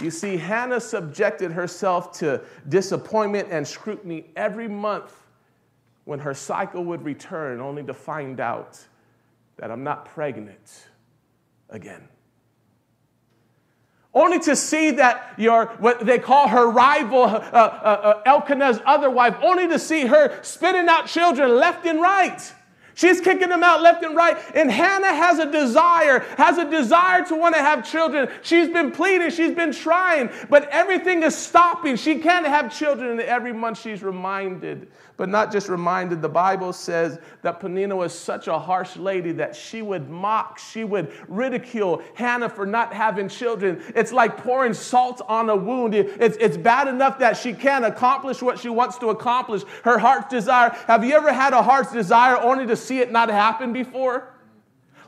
You 0.00 0.10
see, 0.10 0.36
Hannah 0.36 0.80
subjected 0.80 1.52
herself 1.52 2.12
to 2.20 2.40
disappointment 2.68 3.48
and 3.50 3.66
scrutiny 3.66 4.30
every 4.36 4.68
month 4.68 5.14
when 6.04 6.20
her 6.20 6.34
cycle 6.34 6.84
would 6.84 7.04
return, 7.04 7.60
only 7.60 7.82
to 7.82 7.92
find 7.92 8.40
out 8.40 8.82
that 9.58 9.70
I'm 9.70 9.84
not 9.84 10.06
pregnant 10.06 10.86
again 11.68 12.08
only 14.12 14.40
to 14.40 14.56
see 14.56 14.90
that 14.92 15.34
your 15.36 15.66
what 15.78 16.04
they 16.04 16.18
call 16.18 16.48
her 16.48 16.68
rival 16.68 17.22
uh, 17.22 17.28
uh, 17.28 17.56
uh, 17.56 18.22
elkanah's 18.26 18.80
other 18.84 19.10
wife 19.10 19.36
only 19.42 19.68
to 19.68 19.78
see 19.78 20.06
her 20.06 20.42
spitting 20.42 20.88
out 20.88 21.06
children 21.06 21.56
left 21.56 21.86
and 21.86 22.00
right 22.00 22.52
She's 23.00 23.18
kicking 23.18 23.48
them 23.48 23.62
out 23.62 23.80
left 23.80 24.04
and 24.04 24.14
right. 24.14 24.36
And 24.54 24.70
Hannah 24.70 25.14
has 25.14 25.38
a 25.38 25.50
desire, 25.50 26.18
has 26.36 26.58
a 26.58 26.70
desire 26.70 27.24
to 27.28 27.34
want 27.34 27.54
to 27.54 27.60
have 27.62 27.90
children. 27.90 28.28
She's 28.42 28.68
been 28.68 28.90
pleading, 28.90 29.30
she's 29.30 29.54
been 29.54 29.72
trying, 29.72 30.28
but 30.50 30.68
everything 30.68 31.22
is 31.22 31.34
stopping. 31.34 31.96
She 31.96 32.18
can't 32.18 32.46
have 32.46 32.76
children. 32.76 33.12
And 33.12 33.20
every 33.22 33.54
month 33.54 33.80
she's 33.80 34.02
reminded, 34.02 34.88
but 35.16 35.30
not 35.30 35.50
just 35.50 35.70
reminded. 35.70 36.20
The 36.20 36.28
Bible 36.28 36.74
says 36.74 37.18
that 37.40 37.58
Peninnah 37.58 37.96
was 37.96 38.12
such 38.12 38.48
a 38.48 38.58
harsh 38.58 38.98
lady 38.98 39.32
that 39.32 39.56
she 39.56 39.80
would 39.80 40.10
mock, 40.10 40.58
she 40.58 40.84
would 40.84 41.10
ridicule 41.26 42.02
Hannah 42.12 42.50
for 42.50 42.66
not 42.66 42.92
having 42.92 43.30
children. 43.30 43.82
It's 43.94 44.12
like 44.12 44.36
pouring 44.36 44.74
salt 44.74 45.22
on 45.26 45.48
a 45.48 45.56
wound. 45.56 45.94
It's, 45.94 46.36
it's 46.36 46.58
bad 46.58 46.86
enough 46.86 47.18
that 47.20 47.38
she 47.38 47.54
can't 47.54 47.86
accomplish 47.86 48.42
what 48.42 48.58
she 48.58 48.68
wants 48.68 48.98
to 48.98 49.08
accomplish. 49.08 49.62
Her 49.84 49.96
heart's 49.96 50.28
desire. 50.28 50.76
Have 50.86 51.02
you 51.02 51.14
ever 51.14 51.32
had 51.32 51.54
a 51.54 51.62
heart's 51.62 51.92
desire 51.92 52.36
only 52.36 52.66
to 52.66 52.76
see 52.90 52.98
it 52.98 53.12
not 53.12 53.28
happen 53.28 53.72
before? 53.72 54.34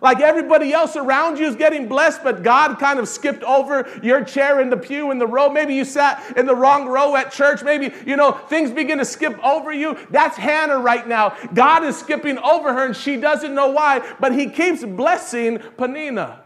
Like 0.01 0.21
everybody 0.21 0.73
else 0.73 0.95
around 0.95 1.39
you 1.39 1.47
is 1.47 1.57
getting 1.57 1.89
blessed, 1.89 2.23
but 2.23 2.45
God 2.45 2.79
kind 2.79 3.01
of 3.01 3.09
skipped 3.09 3.43
over 3.43 3.89
your 4.03 4.25
chair 4.25 4.61
in 4.61 4.71
the 4.71 4.77
pew 4.77 5.11
in 5.11 5.19
the 5.19 5.27
row. 5.27 5.49
Maybe 5.49 5.75
you 5.75 5.85
sat 5.85 6.37
in 6.37 6.47
the 6.47 6.55
wrong 6.55 6.87
row 6.87 7.17
at 7.17 7.33
church. 7.33 7.63
Maybe, 7.63 7.93
you 8.07 8.17
know, 8.17 8.33
things 8.33 8.71
begin 8.71 8.99
to 8.99 9.05
skip 9.05 9.37
over 9.45 9.73
you. 9.73 9.97
That's 10.11 10.37
Hannah 10.37 10.79
right 10.79 11.07
now. 11.07 11.37
God 11.55 11.85
is 11.85 11.97
skipping 11.97 12.39
over 12.39 12.73
her 12.73 12.87
and 12.87 12.97
she 12.97 13.17
doesn't 13.17 13.55
know 13.55 13.69
why, 13.69 14.01
but 14.21 14.33
He 14.33 14.49
keeps 14.49 14.85
blessing 14.85 15.59
Peninnah. 15.77 16.43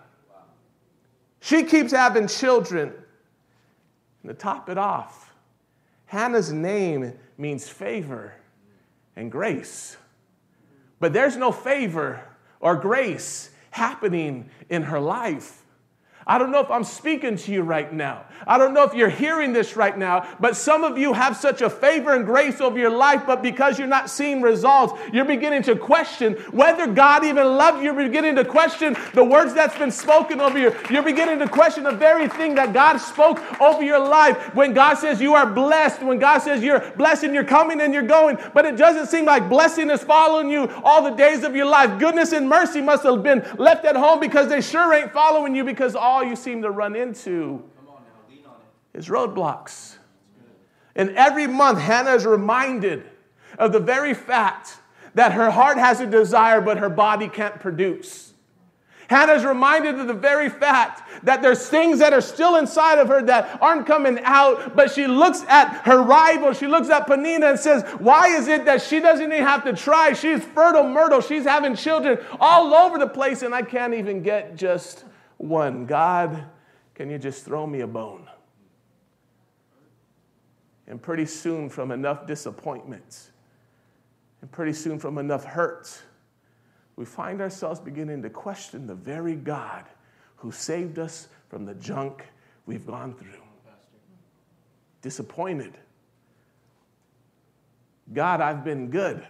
She 1.41 1.65
keeps 1.65 1.93
having 1.93 2.29
children. 2.29 2.93
And 4.23 4.31
to 4.31 4.35
top 4.35 4.69
it 4.69 4.79
off, 4.79 5.35
Hannah's 6.07 6.53
name 6.53 7.15
means 7.39 7.69
favor 7.69 8.35
and 9.17 9.33
grace. 9.33 9.97
But 10.99 11.13
there's 11.13 11.37
no 11.37 11.53
favor 11.53 12.23
or 12.61 12.77
grace 12.77 13.51
happening 13.71 14.51
in 14.71 14.85
her 14.85 15.01
life. 15.01 15.63
I 16.29 16.39
don't 16.39 16.51
know 16.51 16.59
if 16.59 16.71
I'm 16.73 16.83
speaking 16.83 17.37
to 17.37 17.53
you 17.53 17.63
right 17.63 17.93
now. 17.93 18.25
I 18.49 18.59
don't 18.59 18.75
know 18.75 18.83
if 18.83 18.95
you're 18.95 19.09
hearing 19.09 19.53
this 19.53 19.77
right 19.77 19.97
now, 19.97 20.29
but 20.41 20.57
some 20.57 20.83
of 20.83 20.99
you 20.99 21.13
have 21.13 21.37
such 21.37 21.63
a 21.63 21.71
favor 21.71 22.15
and 22.15 22.27
grace 22.27 22.61
over 22.61 22.77
your 22.77 22.91
life, 22.91 23.23
but 23.27 23.43
because 23.43 23.79
you're 23.79 23.87
not 23.87 24.11
seeing 24.11 24.43
results, 24.43 25.01
you're 25.13 25.25
beginning 25.25 25.63
to 25.65 25.77
question 25.77 26.35
whether 26.51 26.89
God 26.89 27.25
even 27.25 27.47
loved 27.57 27.79
you. 27.79 27.85
You're 27.85 27.95
beginning 27.95 28.35
to 28.37 28.45
question 28.45 28.97
the 29.15 29.23
words 29.23 29.55
that's 29.55 29.79
been 29.79 29.93
spoken 29.93 30.41
over 30.41 30.59
you. 30.59 30.75
You're 30.91 31.05
beginning 31.05 31.39
to 31.39 31.49
question 31.49 31.85
the 31.85 31.93
very 31.93 32.27
thing 32.27 32.57
that 32.57 32.73
God 32.73 32.99
spoke 32.99 33.41
over 33.61 33.85
your 33.85 34.01
life. 34.01 34.53
When 34.53 34.75
God 34.75 34.95
says 34.95 35.21
you 35.21 35.35
are 35.35 35.47
blessed, 35.47 36.03
when 36.03 36.19
God 36.19 36.41
says 36.41 36.61
you're 36.61 36.91
blessed 36.97 37.23
and 37.23 37.35
you're 37.35 37.45
coming 37.45 37.81
and 37.81 37.95
you're 37.95 38.03
going, 38.03 38.37
but 38.53 38.65
it 38.65 38.77
doesn't 38.77 39.07
seem 39.07 39.27
like 39.27 39.49
blessing 39.49 39.91
is 39.91 40.03
following 40.03 40.51
you 40.51 40.69
all 40.83 41.05
the 41.05 41.11
days 41.11 41.45
of 41.45 41.55
your 41.55 41.67
life. 41.67 42.01
Goodness 42.01 42.33
and 42.33 42.49
mercy 42.49 42.81
must 42.81 43.05
have 43.05 43.23
been 43.23 43.47
left 43.59 43.85
at 43.85 43.95
home 43.95 44.19
because 44.19 44.49
they 44.49 44.61
sure 44.61 44.93
ain't 44.93 45.13
following 45.13 45.55
you 45.55 45.63
because 45.63 45.95
all 45.95 46.16
all 46.17 46.25
you 46.25 46.35
seem 46.35 46.63
to 46.63 46.71
run 46.71 46.97
into 46.97 47.63
is 48.95 49.09
roadblocks. 49.09 49.97
And 50.95 51.11
every 51.11 51.47
month, 51.47 51.79
Hannah 51.79 52.15
is 52.15 52.25
reminded 52.25 53.05
of 53.59 53.73
the 53.73 53.81
very 53.81 54.15
fact 54.15 54.79
that 55.13 55.33
her 55.33 55.51
heart 55.51 55.77
has 55.77 56.01
a 56.01 56.07
desire, 56.07 56.63
but 56.63 56.79
her 56.79 56.89
body 56.89 57.29
can't 57.29 57.61
produce. 57.61 58.33
Hannah 59.09 59.35
is 59.35 59.45
reminded 59.45 60.01
of 60.01 60.07
the 60.07 60.15
very 60.15 60.49
fact 60.49 61.03
that 61.25 61.43
there's 61.43 61.69
things 61.69 61.99
that 61.99 62.15
are 62.15 62.23
still 62.23 62.57
inside 62.57 62.99
of 62.99 63.09
her 63.09 63.23
that 63.25 63.59
aren't 63.61 63.87
coming 63.87 64.19
out, 64.25 64.75
but 64.75 64.91
she 64.91 65.07
looks 65.07 65.45
at 65.49 65.83
her 65.85 66.03
rival, 66.03 66.55
she 66.55 66.67
looks 66.67 66.89
at 66.89 67.07
Peninnah 67.07 67.47
and 67.47 67.59
says, 67.59 67.85
Why 67.99 68.29
is 68.29 68.49
it 68.49 68.65
that 68.65 68.81
she 68.81 69.01
doesn't 69.01 69.31
even 69.31 69.45
have 69.45 69.65
to 69.65 69.75
try? 69.75 70.15
She's 70.15 70.43
fertile 70.43 70.89
myrtle, 70.89 71.21
she's 71.21 71.45
having 71.45 71.77
children 71.77 72.19
all 72.41 72.75
over 72.75 72.99
the 72.99 73.07
place, 73.07 73.43
and 73.43 73.55
I 73.55 73.61
can't 73.61 73.93
even 73.93 74.23
get 74.23 74.57
just 74.57 75.05
one 75.39 75.87
God, 75.87 76.47
can 76.95 77.11
you 77.11 77.19
just 77.19 77.45
throw 77.45 77.67
me 77.67 77.81
a 77.81 77.87
bone? 77.87 78.29
And 80.87 81.03
pretty 81.03 81.27
soon, 81.27 81.69
from 81.69 81.91
enough 81.91 82.27
disappointments, 82.27 83.31
and 84.41 84.51
pretty 84.51 84.73
soon, 84.73 84.99
from 84.99 85.19
enough 85.19 85.45
hurts, 85.45 86.03
we 86.95 87.05
find 87.05 87.41
ourselves 87.41 87.81
beginning 87.81 88.23
to 88.23 88.31
question 88.31 88.87
the 88.87 88.95
very 88.95 89.35
God 89.35 89.85
who 90.37 90.53
saved 90.53 90.99
us 90.99 91.29
from 91.49 91.65
the 91.65 91.75
junk 91.75 92.25
we've 92.67 92.87
gone 92.87 93.15
through. 93.15 93.43
Disappointed. 95.03 95.77
God, 98.13 98.41
I've 98.41 98.65
been 98.65 98.91
good. 98.91 99.27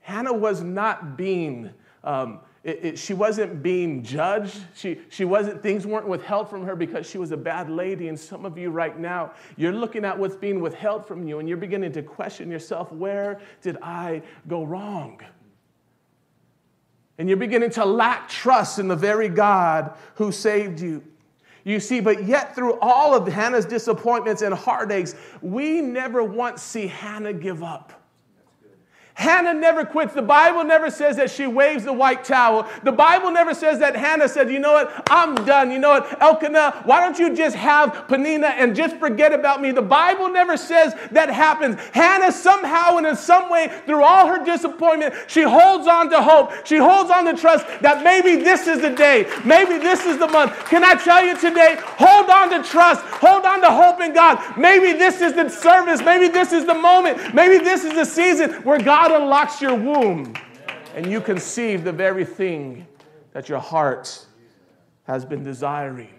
Hannah 0.00 0.32
was 0.32 0.62
not 0.62 1.16
being 1.16 1.70
um, 2.04 2.40
it, 2.64 2.84
it, 2.84 2.98
she 2.98 3.12
wasn't 3.12 3.62
being 3.62 4.04
judged. 4.04 4.60
She, 4.74 5.00
she 5.08 5.24
wasn't, 5.24 5.62
things 5.62 5.84
weren't 5.84 6.06
withheld 6.06 6.48
from 6.48 6.64
her 6.64 6.76
because 6.76 7.08
she 7.08 7.18
was 7.18 7.32
a 7.32 7.36
bad 7.36 7.68
lady. 7.68 8.08
And 8.08 8.18
some 8.18 8.44
of 8.44 8.56
you 8.56 8.70
right 8.70 8.96
now, 8.96 9.32
you're 9.56 9.72
looking 9.72 10.04
at 10.04 10.16
what's 10.16 10.36
being 10.36 10.60
withheld 10.60 11.06
from 11.06 11.26
you 11.26 11.40
and 11.40 11.48
you're 11.48 11.58
beginning 11.58 11.92
to 11.92 12.02
question 12.02 12.50
yourself 12.50 12.92
where 12.92 13.40
did 13.62 13.78
I 13.82 14.22
go 14.46 14.62
wrong? 14.64 15.20
And 17.18 17.28
you're 17.28 17.36
beginning 17.36 17.70
to 17.70 17.84
lack 17.84 18.28
trust 18.28 18.78
in 18.78 18.88
the 18.88 18.96
very 18.96 19.28
God 19.28 19.96
who 20.14 20.30
saved 20.30 20.80
you. 20.80 21.02
You 21.64 21.78
see, 21.78 22.00
but 22.00 22.24
yet 22.24 22.54
through 22.54 22.78
all 22.80 23.14
of 23.14 23.26
Hannah's 23.26 23.64
disappointments 23.64 24.42
and 24.42 24.54
heartaches, 24.54 25.14
we 25.40 25.80
never 25.80 26.22
once 26.22 26.62
see 26.62 26.86
Hannah 26.86 27.32
give 27.32 27.62
up. 27.62 28.01
Hannah 29.14 29.52
never 29.52 29.84
quits. 29.84 30.14
The 30.14 30.22
Bible 30.22 30.64
never 30.64 30.90
says 30.90 31.16
that 31.16 31.30
she 31.30 31.46
waves 31.46 31.84
the 31.84 31.92
white 31.92 32.24
towel. 32.24 32.66
The 32.82 32.92
Bible 32.92 33.30
never 33.30 33.52
says 33.52 33.78
that 33.80 33.94
Hannah 33.94 34.28
said, 34.28 34.50
You 34.50 34.58
know 34.58 34.72
what? 34.72 35.06
I'm 35.10 35.34
done. 35.34 35.70
You 35.70 35.78
know 35.78 35.90
what? 35.90 36.20
Elkanah, 36.20 36.82
why 36.84 37.00
don't 37.00 37.18
you 37.18 37.34
just 37.36 37.54
have 37.56 38.08
Peninnah 38.08 38.48
and 38.48 38.74
just 38.74 38.96
forget 38.96 39.32
about 39.32 39.60
me? 39.60 39.70
The 39.70 39.82
Bible 39.82 40.30
never 40.30 40.56
says 40.56 40.94
that 41.10 41.28
happens. 41.28 41.76
Hannah, 41.92 42.32
somehow 42.32 42.96
and 42.96 43.06
in 43.06 43.16
some 43.16 43.50
way, 43.50 43.70
through 43.84 44.02
all 44.02 44.26
her 44.26 44.42
disappointment, 44.44 45.14
she 45.26 45.42
holds 45.42 45.86
on 45.86 46.08
to 46.10 46.22
hope. 46.22 46.66
She 46.66 46.76
holds 46.76 47.10
on 47.10 47.26
to 47.26 47.34
trust 47.34 47.66
that 47.82 48.02
maybe 48.02 48.42
this 48.42 48.66
is 48.66 48.80
the 48.80 48.90
day. 48.90 49.30
Maybe 49.44 49.76
this 49.76 50.06
is 50.06 50.18
the 50.18 50.28
month. 50.28 50.52
Can 50.66 50.84
I 50.84 50.94
tell 50.94 51.24
you 51.24 51.38
today? 51.38 51.76
Hold 51.80 52.30
on 52.30 52.50
to 52.50 52.68
trust. 52.68 53.02
Hold 53.02 53.44
on 53.44 53.60
to 53.60 53.70
hope 53.70 54.00
in 54.00 54.14
God. 54.14 54.40
Maybe 54.56 54.92
this 54.92 55.20
is 55.20 55.34
the 55.34 55.48
service. 55.50 56.00
Maybe 56.02 56.28
this 56.28 56.52
is 56.52 56.64
the 56.64 56.74
moment. 56.74 57.34
Maybe 57.34 57.58
this 57.62 57.84
is 57.84 57.92
the 57.94 58.04
season 58.04 58.52
where 58.62 58.78
God 58.78 59.01
God 59.02 59.20
unlocks 59.20 59.60
your 59.60 59.74
womb 59.74 60.32
and 60.94 61.10
you 61.10 61.20
conceive 61.20 61.82
the 61.82 61.90
very 61.90 62.24
thing 62.24 62.86
that 63.32 63.48
your 63.48 63.58
heart 63.58 64.26
has 65.08 65.24
been 65.24 65.42
desiring. 65.42 66.14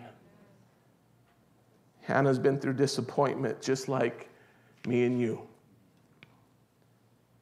Hannah's 2.01 2.37
been 2.37 2.59
through 2.59 2.73
disappointment 2.73 3.61
just 3.61 3.87
like 3.87 4.27
me 4.85 5.05
and 5.05 5.17
you. 5.17 5.43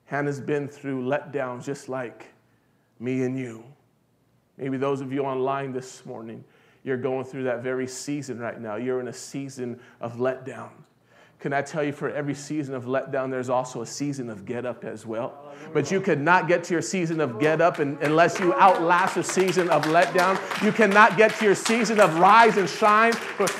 Hannah's 0.05 0.39
been 0.39 0.67
through 0.67 1.05
letdowns 1.05 1.65
just 1.65 1.89
like 1.89 2.31
me 2.99 3.23
and 3.23 3.35
you. 3.35 3.63
Maybe 4.59 4.77
those 4.77 5.01
of 5.01 5.11
you 5.11 5.23
online 5.23 5.71
this 5.71 6.05
morning, 6.05 6.43
you're 6.83 6.97
going 6.97 7.25
through 7.25 7.45
that 7.45 7.63
very 7.63 7.87
season 7.87 8.37
right 8.37 8.61
now. 8.61 8.75
You're 8.75 8.99
in 8.99 9.07
a 9.07 9.13
season 9.13 9.79
of 10.01 10.17
letdown. 10.17 10.69
Can 11.41 11.53
I 11.53 11.63
tell 11.63 11.83
you, 11.83 11.91
for 11.91 12.07
every 12.11 12.35
season 12.35 12.75
of 12.75 12.85
letdown, 12.85 13.31
there's 13.31 13.49
also 13.49 13.81
a 13.81 13.85
season 13.85 14.29
of 14.29 14.45
get 14.45 14.63
up 14.63 14.83
as 14.85 15.07
well. 15.07 15.51
But 15.73 15.89
you 15.89 15.99
cannot 15.99 16.47
get 16.47 16.63
to 16.65 16.73
your 16.73 16.83
season 16.83 17.19
of 17.19 17.39
get 17.39 17.61
up 17.61 17.79
unless 17.79 18.39
you 18.39 18.53
outlast 18.53 19.17
a 19.17 19.23
season 19.23 19.67
of 19.69 19.83
letdown. 19.85 20.39
You 20.63 20.71
cannot 20.71 21.17
get 21.17 21.35
to 21.37 21.45
your 21.45 21.55
season 21.55 21.99
of 21.99 22.19
rise 22.19 22.57
and 22.57 22.69
shine. 22.69 23.13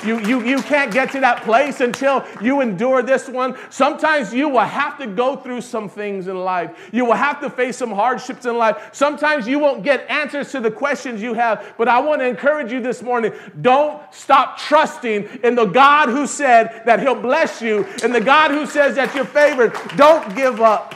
You, 0.04 0.20
you, 0.20 0.44
you 0.44 0.62
can't 0.62 0.92
get 0.92 1.10
to 1.12 1.20
that 1.20 1.42
place 1.42 1.80
until 1.80 2.24
you 2.40 2.60
endure 2.60 3.02
this 3.02 3.28
one. 3.28 3.58
Sometimes 3.70 4.32
you 4.32 4.48
will 4.48 4.60
have 4.60 4.96
to 4.98 5.08
go 5.08 5.34
through 5.34 5.62
some 5.62 5.88
things 5.88 6.28
in 6.28 6.36
life. 6.36 6.90
You 6.92 7.04
will 7.04 7.14
have 7.14 7.40
to 7.40 7.50
face 7.50 7.78
some 7.78 7.90
hardships 7.90 8.46
in 8.46 8.56
life. 8.56 8.90
Sometimes 8.92 9.48
you 9.48 9.58
won't 9.58 9.82
get 9.82 10.08
answers 10.08 10.52
to 10.52 10.60
the 10.60 10.70
questions 10.70 11.20
you 11.20 11.34
have. 11.34 11.74
But 11.78 11.88
I 11.88 11.98
want 11.98 12.20
to 12.20 12.26
encourage 12.28 12.70
you 12.70 12.80
this 12.80 13.02
morning 13.02 13.32
don't 13.60 14.00
stop 14.14 14.58
trusting 14.58 15.40
in 15.42 15.56
the 15.56 15.66
God 15.66 16.10
who 16.10 16.28
said 16.28 16.82
that 16.86 17.00
He'll 17.00 17.20
bless 17.20 17.60
you 17.60 17.71
you 17.72 17.86
and 18.02 18.14
the 18.14 18.20
God 18.20 18.50
who 18.50 18.66
says 18.66 18.96
that 18.96 19.14
you're 19.14 19.24
favored. 19.24 19.76
Don't 19.96 20.34
give 20.34 20.60
up. 20.60 20.94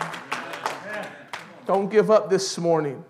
Don't 1.66 1.88
give 1.90 2.10
up 2.10 2.30
this 2.30 2.58
morning. 2.58 3.04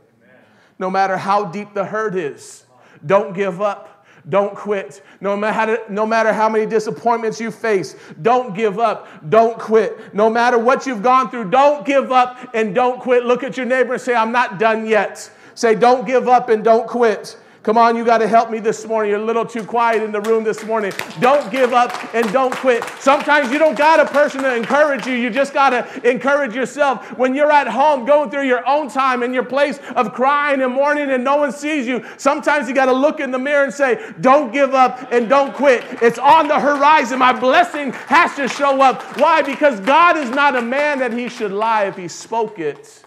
No 0.79 0.91
matter 0.91 1.17
how 1.17 1.45
deep 1.45 1.75
the 1.75 1.85
hurt 1.85 2.15
is, 2.15 2.65
don't 3.05 3.35
give 3.35 3.61
up. 3.61 4.07
Don't 4.29 4.57
quit. 4.57 5.05
No 5.21 5.37
matter, 5.37 5.79
no 5.89 6.05
matter 6.05 6.33
how 6.33 6.49
many 6.49 6.67
disappointments 6.67 7.41
you 7.41 7.53
face, 7.53 7.95
don't 8.23 8.57
give 8.57 8.79
up. 8.79 9.31
Don't 9.31 9.57
quit. 9.59 10.13
No 10.15 10.29
matter 10.29 10.59
what 10.59 10.85
you've 10.85 11.03
gone 11.03 11.31
through, 11.31 11.51
don't 11.51 11.87
give 11.87 12.11
up 12.11 12.51
and 12.53 12.75
don't 12.75 13.01
quit. 13.01 13.25
Look 13.25 13.45
at 13.45 13.57
your 13.57 13.67
neighbor 13.67 13.93
and 13.93 14.03
say, 14.03 14.15
I'm 14.15 14.33
not 14.33 14.59
done 14.59 14.87
yet. 14.87 15.31
Say, 15.55 15.77
don't 15.77 16.07
give 16.07 16.29
up 16.29 16.49
and 16.49 16.65
don't 16.65 16.89
quit. 16.89 17.39
Come 17.67 17.79
on, 17.79 17.97
you 17.97 18.05
got 18.05 18.19
to 18.19 18.29
help 18.29 18.49
me 18.49 18.61
this 18.61 18.87
morning. 18.87 19.11
You're 19.11 19.21
a 19.21 19.25
little 19.25 19.45
too 19.45 19.65
quiet 19.65 20.01
in 20.01 20.13
the 20.13 20.21
room 20.21 20.45
this 20.45 20.63
morning. 20.63 20.93
Don't 21.19 21.51
give 21.51 21.73
up 21.73 22.15
and 22.15 22.33
don't 22.33 22.55
quit. 22.55 22.85
Sometimes 23.01 23.51
you 23.51 23.59
don't 23.59 23.77
got 23.77 23.99
a 23.99 24.05
person 24.05 24.45
to 24.45 24.55
encourage 24.55 25.05
you. 25.05 25.15
You 25.15 25.31
just 25.31 25.53
got 25.53 25.71
to 25.71 26.09
encourage 26.09 26.55
yourself. 26.55 27.19
When 27.19 27.35
you're 27.35 27.51
at 27.51 27.67
home 27.67 28.05
going 28.05 28.31
through 28.31 28.47
your 28.47 28.65
own 28.69 28.89
time 28.89 29.25
in 29.25 29.35
your 29.35 29.43
place 29.43 29.81
of 29.97 30.13
crying 30.13 30.63
and 30.63 30.75
mourning 30.75 31.11
and 31.11 31.25
no 31.25 31.39
one 31.39 31.51
sees 31.51 31.89
you, 31.89 32.05
sometimes 32.19 32.69
you 32.69 32.75
got 32.77 32.87
to 32.87 32.93
look 32.93 33.19
in 33.19 33.33
the 33.33 33.39
mirror 33.41 33.65
and 33.65 33.75
say, 33.75 34.13
Don't 34.21 34.53
give 34.53 34.73
up 34.73 35.11
and 35.11 35.29
don't 35.29 35.53
quit. 35.53 35.83
It's 36.01 36.21
on 36.21 36.47
the 36.47 36.61
horizon. 36.61 37.19
My 37.19 37.33
blessing 37.33 37.91
has 37.91 38.37
to 38.37 38.47
show 38.47 38.81
up. 38.81 39.03
Why? 39.19 39.43
Because 39.43 39.81
God 39.81 40.17
is 40.17 40.31
not 40.31 40.55
a 40.55 40.63
man 40.63 41.01
that 41.01 41.13
he 41.13 41.29
should 41.29 41.51
lie. 41.51 41.87
If 41.87 41.97
he 41.97 42.07
spoke 42.07 42.61
it, 42.61 43.05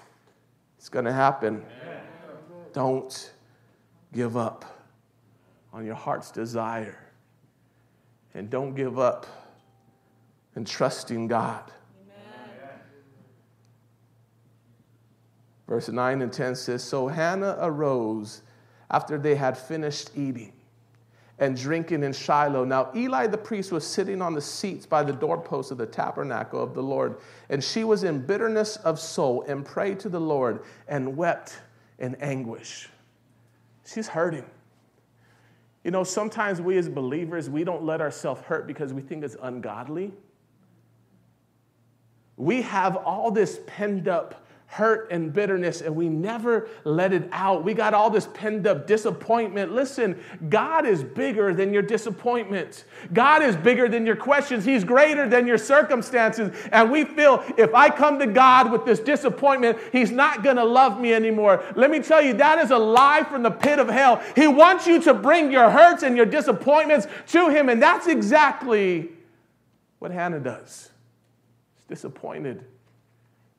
it's 0.78 0.90
going 0.90 1.06
to 1.06 1.14
happen. 1.14 1.64
Don't 2.74 3.32
give 4.14 4.38
up 4.38 4.66
on 5.74 5.86
your 5.86 5.96
heart's 5.96 6.32
desire. 6.32 6.98
And 8.34 8.50
don't 8.50 8.76
give 8.76 9.00
up 9.00 9.26
in 10.56 10.66
trusting 10.66 11.28
God. 11.28 11.72
Verse 15.68 15.88
9 15.88 16.22
and 16.24 16.34
10 16.34 16.56
says 16.56 16.84
So 16.84 17.08
Hannah 17.08 17.56
arose 17.60 18.42
after 18.90 19.20
they 19.20 19.36
had 19.36 19.56
finished 19.56 20.12
eating 20.16 20.52
and 21.38 21.56
drinking 21.56 22.04
in 22.04 22.12
Shiloh. 22.12 22.66
Now, 22.66 22.90
Eli 22.96 23.28
the 23.28 23.38
priest 23.38 23.72
was 23.72 23.86
sitting 23.86 24.22
on 24.22 24.34
the 24.34 24.42
seats 24.42 24.86
by 24.86 25.04
the 25.04 25.14
doorpost 25.14 25.72
of 25.72 25.78
the 25.78 25.86
tabernacle 25.86 26.62
of 26.62 26.74
the 26.74 26.84
Lord, 26.84 27.18
and 27.50 27.64
she 27.64 27.84
was 27.84 28.04
in 28.04 28.20
bitterness 28.20 28.78
of 28.78 29.00
soul 29.00 29.44
and 29.48 29.66
prayed 29.66 30.00
to 30.02 30.10
the 30.10 30.20
Lord 30.20 30.62
and 30.88 31.16
wept 31.16 31.60
in 32.00 32.16
anguish. 32.16 32.90
She's 33.92 34.08
hurting. 34.08 34.46
You 35.84 35.92
know, 35.92 36.04
sometimes 36.04 36.62
we 36.62 36.78
as 36.78 36.90
believers, 36.90 37.50
we 37.50 37.64
don't 37.64 37.84
let 37.84 38.02
ourselves 38.02 38.42
hurt 38.42 38.68
because 38.68 38.94
we 38.94 39.02
think 39.02 39.24
it's 39.24 39.38
ungodly. 39.42 40.12
We 42.38 42.62
have 42.62 42.98
all 42.98 43.32
this 43.32 43.60
pent 43.66 44.08
up 44.08 44.46
hurt 44.72 45.12
and 45.12 45.34
bitterness 45.34 45.82
and 45.82 45.96
we 45.96 46.08
never 46.08 46.70
let 46.84 47.12
it 47.12 47.28
out. 47.32 47.64
We 47.64 47.74
got 47.74 47.96
all 47.96 48.12
this 48.12 48.28
pent 48.36 48.68
up 48.68 48.86
disappointment. 48.86 49.72
Listen, 49.72 50.22
God 50.48 50.86
is 50.86 51.04
bigger 51.04 51.56
than 51.56 51.74
your 51.74 51.82
disappointment. 51.82 52.86
God 53.12 53.42
is 53.42 53.56
bigger 53.56 53.90
than 53.90 54.06
your 54.06 54.16
questions. 54.16 54.64
He's 54.64 54.84
greater 54.84 55.28
than 55.28 55.48
your 55.48 55.58
circumstances. 55.58 56.56
And 56.72 56.92
we 56.92 57.04
feel 57.04 57.44
if 57.58 57.74
I 57.74 57.90
come 57.90 58.20
to 58.20 58.28
God 58.28 58.72
with 58.72 58.86
this 58.86 59.00
disappointment, 59.00 59.80
He's 59.92 60.12
not 60.12 60.44
going 60.44 60.58
to 60.58 60.66
love 60.66 61.02
me 61.02 61.16
anymore. 61.16 61.64
Let 61.76 61.90
me 61.90 62.00
tell 62.00 62.22
you, 62.22 62.36
that 62.36 62.60
is 62.60 62.70
a 62.70 62.78
lie 62.78 63.24
from 63.24 63.42
the 63.42 63.52
pit 63.52 63.80
of 63.80 63.88
hell. 63.88 64.22
He 64.36 64.48
wants 64.48 64.86
you 64.86 65.02
to 65.02 65.16
bring 65.16 65.52
your 65.52 65.72
hurts 65.72 66.04
and 66.04 66.16
your 66.16 66.28
disappointments 66.28 67.08
to 67.30 67.50
Him. 67.50 67.70
And 67.70 67.82
that's 67.82 68.06
exactly 68.06 69.10
what 69.98 70.12
Hannah 70.12 70.40
does. 70.40 70.92
She's 71.76 71.86
disappointed, 71.86 72.64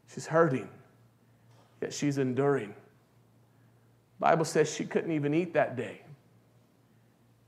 she's 0.07 0.29
hurting 0.29 0.69
yet 1.81 1.93
she's 1.93 2.19
enduring. 2.19 2.75
Bible 4.19 4.45
says 4.45 4.73
she 4.73 4.85
couldn't 4.85 5.13
even 5.13 5.33
eat 5.33 5.55
that 5.55 5.77
day. 5.77 6.03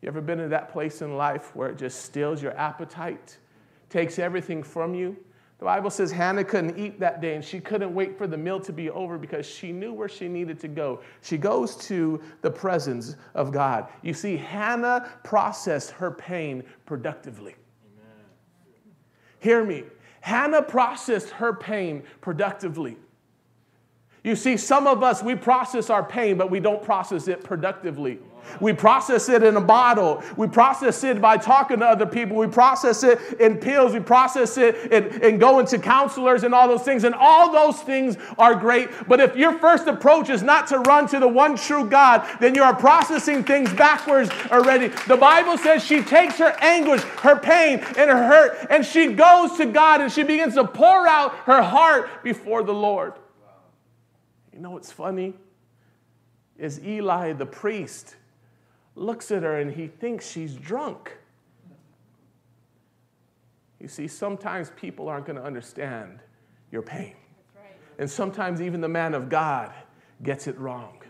You 0.01 0.09
ever 0.09 0.21
been 0.21 0.41
in 0.41 0.51
that 0.51 0.73
place 0.73 1.03
in 1.03 1.17
life 1.17 1.55
where 1.55 1.69
it 1.69 1.79
just 1.79 2.03
steals 2.03 2.43
your 2.43 2.57
appetite, 2.59 3.39
takes 3.89 4.19
everything 4.19 4.63
from 4.63 4.95
you? 4.95 5.17
The 5.59 5.67
Bible 5.67 5.91
says 5.91 6.11
Hannah 6.11 6.43
couldn't 6.43 6.77
eat 6.77 6.99
that 6.99 7.21
day 7.21 7.37
and 7.37 7.45
she 7.45 7.61
couldn't 7.61 7.95
wait 7.95 8.19
for 8.19 8.27
the 8.27 8.37
meal 8.37 8.59
to 8.59 8.73
be 8.73 8.91
over 8.91 9.17
because 9.17 9.47
she 9.47 9.71
knew 9.71 9.93
where 9.93 10.09
she 10.09 10.27
needed 10.27 10.59
to 10.59 10.67
go. 10.67 11.03
She 11.21 11.39
goes 11.39 11.77
to 11.87 12.21
the 12.41 12.51
presence 12.51 13.15
of 13.37 13.53
God. 13.53 13.87
You 14.03 14.13
see, 14.13 14.37
Hannah 14.37 15.09
processed 15.23 15.93
her 15.93 16.11
pain 16.11 16.65
productively. 16.85 17.55
Amen. 17.95 18.25
Hear 19.39 19.65
me. 19.65 19.85
Hannah 20.21 20.63
processed 20.63 21.31
her 21.31 21.53
pain 21.53 22.03
productively. 22.21 22.97
You 24.25 24.37
see, 24.37 24.57
some 24.57 24.87
of 24.87 25.03
us, 25.03 25.21
we 25.23 25.35
process 25.35 25.91
our 25.91 26.05
pain, 26.05 26.37
but 26.37 26.49
we 26.49 26.61
don't 26.61 26.83
process 26.83 27.27
it 27.27 27.43
productively. 27.43 28.21
We 28.61 28.73
process 28.73 29.29
it 29.29 29.43
in 29.43 29.57
a 29.57 29.61
bottle. 29.61 30.23
We 30.37 30.47
process 30.47 31.03
it 31.05 31.21
by 31.21 31.37
talking 31.37 31.79
to 31.79 31.87
other 31.87 32.07
people. 32.07 32.37
We 32.37 32.47
process 32.47 33.03
it 33.03 33.19
in 33.41 33.59
pills. 33.59 33.93
We 33.93 34.01
process 34.01 34.59
it 34.59 34.93
in, 34.93 35.23
in 35.23 35.39
going 35.39 35.67
to 35.67 35.79
counselors 35.79 36.45
and 36.45 36.55
all 36.55 36.69
those 36.69 36.83
things. 36.83 37.05
And 37.05 37.15
all 37.15 37.53
those 37.53 37.81
things 37.83 38.17
are 38.39 38.55
great. 38.55 38.91
But 39.09 39.21
if 39.21 39.37
your 39.37 39.59
first 39.59 39.87
approach 39.87 40.29
is 40.29 40.43
not 40.43 40.69
to 40.69 40.81
run 40.81 41.09
to 41.09 41.19
the 41.19 41.29
one 41.29 41.57
true 41.57 41.89
God, 41.89 42.29
then 42.41 42.55
you 42.55 42.63
are 42.63 42.75
processing 42.75 43.43
things 43.43 43.73
backwards 43.73 44.31
already. 44.51 44.89
The 45.09 45.17
Bible 45.17 45.57
says 45.59 45.85
she 45.85 46.03
takes 46.03 46.37
her 46.39 46.55
anguish, 46.61 47.03
her 47.03 47.37
pain, 47.37 47.79
and 47.97 48.11
her 48.11 48.27
hurt, 48.27 48.67
and 48.71 48.85
she 48.85 49.13
goes 49.13 49.57
to 49.57 49.67
God 49.67 50.01
and 50.01 50.13
she 50.13 50.23
begins 50.23 50.55
to 50.55 50.65
pour 50.65 51.07
out 51.07 51.35
her 51.47 51.63
heart 51.63 52.23
before 52.23 52.63
the 52.63 52.75
Lord. 52.75 53.15
You 54.53 54.61
know 54.61 54.71
what's 54.71 54.93
funny? 54.93 55.35
Is 56.59 56.85
Eli 56.85 57.33
the 57.33 57.47
priest 57.47 58.17
looks 58.95 59.31
at 59.31 59.43
her 59.43 59.59
and 59.59 59.73
he 59.73 59.87
thinks 59.87 60.29
she's 60.31 60.55
drunk. 60.55 61.17
You 63.81 63.89
see, 63.89 64.07
sometimes 64.07 64.71
people 64.77 65.09
aren't 65.09 65.27
going 65.27 65.39
to 65.39 65.45
understand 65.45 66.21
your 66.71 66.83
pain. 66.83 67.15
Right. 67.57 67.75
And 67.99 68.09
sometimes 68.09 68.61
even 68.61 68.81
the 68.81 68.89
man 68.89 69.15
of 69.15 69.29
God 69.29 69.73
gets 70.23 70.47
it 70.47 70.57
wrong. 70.59 71.02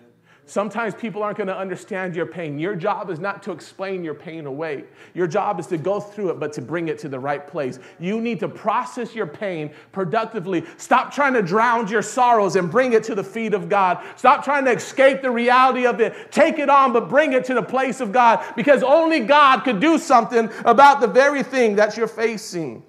Sometimes 0.44 0.94
people 0.94 1.22
aren't 1.22 1.38
going 1.38 1.46
to 1.46 1.57
understand 1.57 2.16
your 2.16 2.26
pain. 2.26 2.59
Your 2.59 2.74
job 2.74 3.11
is 3.11 3.20
not 3.20 3.44
to 3.44 3.52
explain 3.52 4.02
your 4.02 4.14
pain 4.14 4.46
away. 4.46 4.85
Your 5.14 5.28
job 5.28 5.61
is 5.61 5.68
to 5.68 5.78
go 5.78 6.00
through 6.00 6.31
it, 6.31 6.40
but 6.40 6.52
to 6.55 6.61
bring 6.61 6.88
it 6.88 6.98
to 6.98 7.09
the 7.09 7.18
right 7.18 7.46
place. 7.46 7.78
You 8.00 8.20
need 8.20 8.40
to 8.40 8.48
process 8.48 9.14
your 9.14 9.26
pain 9.26 9.72
productively. 9.92 10.64
Stop 10.78 11.14
trying 11.14 11.35
to 11.35 11.42
drown 11.42 11.87
your 11.87 12.02
sorrows 12.02 12.57
and 12.57 12.68
bring 12.68 12.92
it 12.92 13.05
to 13.05 13.14
the 13.14 13.22
feet 13.22 13.55
of 13.55 13.68
God. 13.68 14.05
Stop 14.16 14.44
trying 14.44 14.64
to 14.64 14.72
escape 14.72 15.22
the 15.22 15.31
reality 15.31 15.87
of 15.87 16.00
it. 16.00 16.33
Take 16.33 16.59
it 16.59 16.68
on, 16.68 16.92
but 16.92 17.09
bring 17.09 17.35
it 17.35 17.44
to 17.44 17.55
the 17.55 17.62
place 17.62 18.00
of 18.00 18.11
God 18.11 18.44
because 18.57 18.83
only 18.83 19.20
God 19.20 19.61
could 19.61 19.78
do 19.78 19.96
something 19.96 20.50
about 20.64 21.00
the 21.00 21.07
very 21.07 21.44
thing 21.44 21.76
that 21.76 21.96
you're 21.96 22.09
facing. 22.09 22.83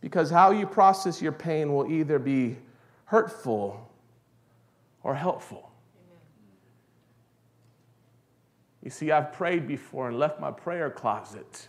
Because 0.00 0.30
how 0.30 0.52
you 0.52 0.66
process 0.66 1.20
your 1.20 1.32
pain 1.32 1.74
will 1.74 1.90
either 1.90 2.20
be 2.20 2.56
hurtful 3.06 3.90
or 5.02 5.14
helpful. 5.16 5.71
You 8.82 8.90
see, 8.90 9.12
I've 9.12 9.32
prayed 9.32 9.66
before 9.68 10.08
and 10.08 10.18
left 10.18 10.40
my 10.40 10.50
prayer 10.50 10.90
closet, 10.90 11.68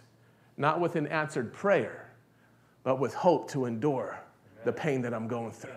not 0.57 0.79
with 0.79 0.95
an 0.95 1.07
answered 1.07 1.53
prayer, 1.53 2.11
but 2.83 2.99
with 2.99 3.13
hope 3.13 3.49
to 3.51 3.65
endure 3.65 4.19
the 4.65 4.73
pain 4.73 5.01
that 5.01 5.13
I'm 5.13 5.27
going 5.27 5.51
through. 5.51 5.71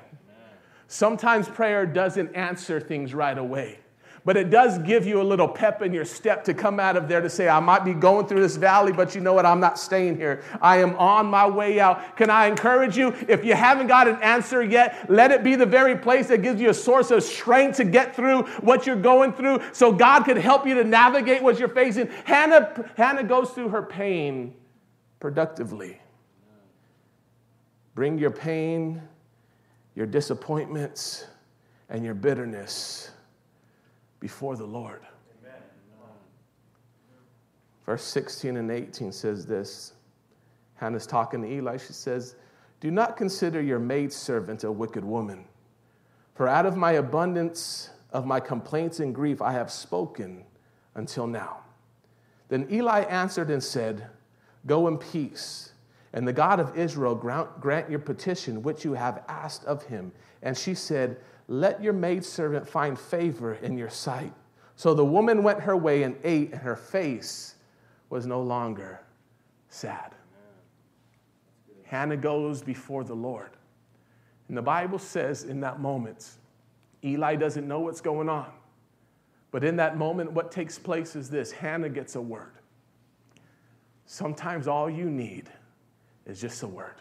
Sometimes 0.88 1.48
prayer 1.48 1.84
doesn't 1.84 2.34
answer 2.34 2.80
things 2.80 3.12
right 3.12 3.36
away. 3.36 3.80
But 4.26 4.36
it 4.36 4.50
does 4.50 4.78
give 4.78 5.06
you 5.06 5.20
a 5.20 5.22
little 5.22 5.46
pep 5.46 5.82
in 5.82 5.92
your 5.92 6.04
step 6.04 6.42
to 6.46 6.52
come 6.52 6.80
out 6.80 6.96
of 6.96 7.06
there 7.06 7.20
to 7.20 7.30
say, 7.30 7.48
I 7.48 7.60
might 7.60 7.84
be 7.84 7.94
going 7.94 8.26
through 8.26 8.40
this 8.40 8.56
valley, 8.56 8.90
but 8.90 9.14
you 9.14 9.20
know 9.20 9.32
what? 9.32 9.46
I'm 9.46 9.60
not 9.60 9.78
staying 9.78 10.16
here. 10.16 10.42
I 10.60 10.78
am 10.78 10.96
on 10.96 11.26
my 11.26 11.48
way 11.48 11.78
out. 11.78 12.16
Can 12.16 12.28
I 12.28 12.46
encourage 12.46 12.98
you? 12.98 13.14
If 13.28 13.44
you 13.44 13.54
haven't 13.54 13.86
got 13.86 14.08
an 14.08 14.16
answer 14.16 14.64
yet, 14.64 15.08
let 15.08 15.30
it 15.30 15.44
be 15.44 15.54
the 15.54 15.64
very 15.64 15.96
place 15.96 16.26
that 16.26 16.42
gives 16.42 16.60
you 16.60 16.70
a 16.70 16.74
source 16.74 17.12
of 17.12 17.22
strength 17.22 17.76
to 17.76 17.84
get 17.84 18.16
through 18.16 18.42
what 18.62 18.84
you're 18.84 18.96
going 18.96 19.32
through 19.32 19.60
so 19.72 19.92
God 19.92 20.24
could 20.24 20.38
help 20.38 20.66
you 20.66 20.74
to 20.74 20.82
navigate 20.82 21.40
what 21.40 21.60
you're 21.60 21.68
facing. 21.68 22.08
Hannah, 22.24 22.90
Hannah 22.96 23.22
goes 23.22 23.50
through 23.50 23.68
her 23.68 23.82
pain 23.82 24.54
productively. 25.20 26.00
Bring 27.94 28.18
your 28.18 28.32
pain, 28.32 29.00
your 29.94 30.06
disappointments, 30.06 31.26
and 31.88 32.04
your 32.04 32.14
bitterness 32.14 33.12
before 34.26 34.56
the 34.56 34.66
Lord. 34.66 35.02
Amen. 35.40 35.60
Verse 37.84 38.02
16 38.02 38.56
and 38.56 38.72
18 38.72 39.12
says 39.12 39.46
this 39.46 39.92
Hannah's 40.74 41.06
talking 41.06 41.42
to 41.42 41.48
Eli. 41.48 41.76
She 41.76 41.92
says, 41.92 42.34
Do 42.80 42.90
not 42.90 43.16
consider 43.16 43.62
your 43.62 43.78
maidservant 43.78 44.64
a 44.64 44.72
wicked 44.72 45.04
woman, 45.04 45.44
for 46.34 46.48
out 46.48 46.66
of 46.66 46.76
my 46.76 46.94
abundance 46.94 47.90
of 48.10 48.26
my 48.26 48.40
complaints 48.40 48.98
and 48.98 49.14
grief 49.14 49.40
I 49.40 49.52
have 49.52 49.70
spoken 49.70 50.42
until 50.96 51.28
now. 51.28 51.58
Then 52.48 52.66
Eli 52.68 53.02
answered 53.02 53.48
and 53.48 53.62
said, 53.62 54.08
Go 54.66 54.88
in 54.88 54.98
peace, 54.98 55.70
and 56.12 56.26
the 56.26 56.32
God 56.32 56.58
of 56.58 56.76
Israel 56.76 57.14
grant 57.14 57.88
your 57.88 58.00
petition 58.00 58.64
which 58.64 58.84
you 58.84 58.94
have 58.94 59.22
asked 59.28 59.64
of 59.66 59.84
him. 59.84 60.10
And 60.42 60.58
she 60.58 60.74
said, 60.74 61.18
let 61.48 61.82
your 61.82 61.92
maidservant 61.92 62.68
find 62.68 62.98
favor 62.98 63.54
in 63.54 63.78
your 63.78 63.90
sight. 63.90 64.32
So 64.74 64.94
the 64.94 65.04
woman 65.04 65.42
went 65.42 65.60
her 65.60 65.76
way 65.76 66.02
and 66.02 66.16
ate, 66.24 66.52
and 66.52 66.60
her 66.60 66.76
face 66.76 67.54
was 68.10 68.26
no 68.26 68.42
longer 68.42 69.00
sad. 69.68 70.14
Hannah 71.84 72.16
goes 72.16 72.62
before 72.62 73.04
the 73.04 73.14
Lord. 73.14 73.50
And 74.48 74.56
the 74.56 74.62
Bible 74.62 74.98
says 74.98 75.44
in 75.44 75.60
that 75.60 75.80
moment, 75.80 76.30
Eli 77.04 77.36
doesn't 77.36 77.66
know 77.66 77.80
what's 77.80 78.00
going 78.00 78.28
on, 78.28 78.50
But 79.50 79.64
in 79.64 79.76
that 79.76 79.96
moment, 79.96 80.32
what 80.32 80.50
takes 80.50 80.78
place 80.78 81.16
is 81.16 81.30
this 81.30 81.52
Hannah 81.52 81.88
gets 81.88 82.16
a 82.16 82.20
word. 82.20 82.52
Sometimes 84.04 84.68
all 84.68 84.90
you 84.90 85.08
need 85.08 85.48
is 86.26 86.40
just 86.40 86.62
a 86.62 86.68
word. 86.68 86.96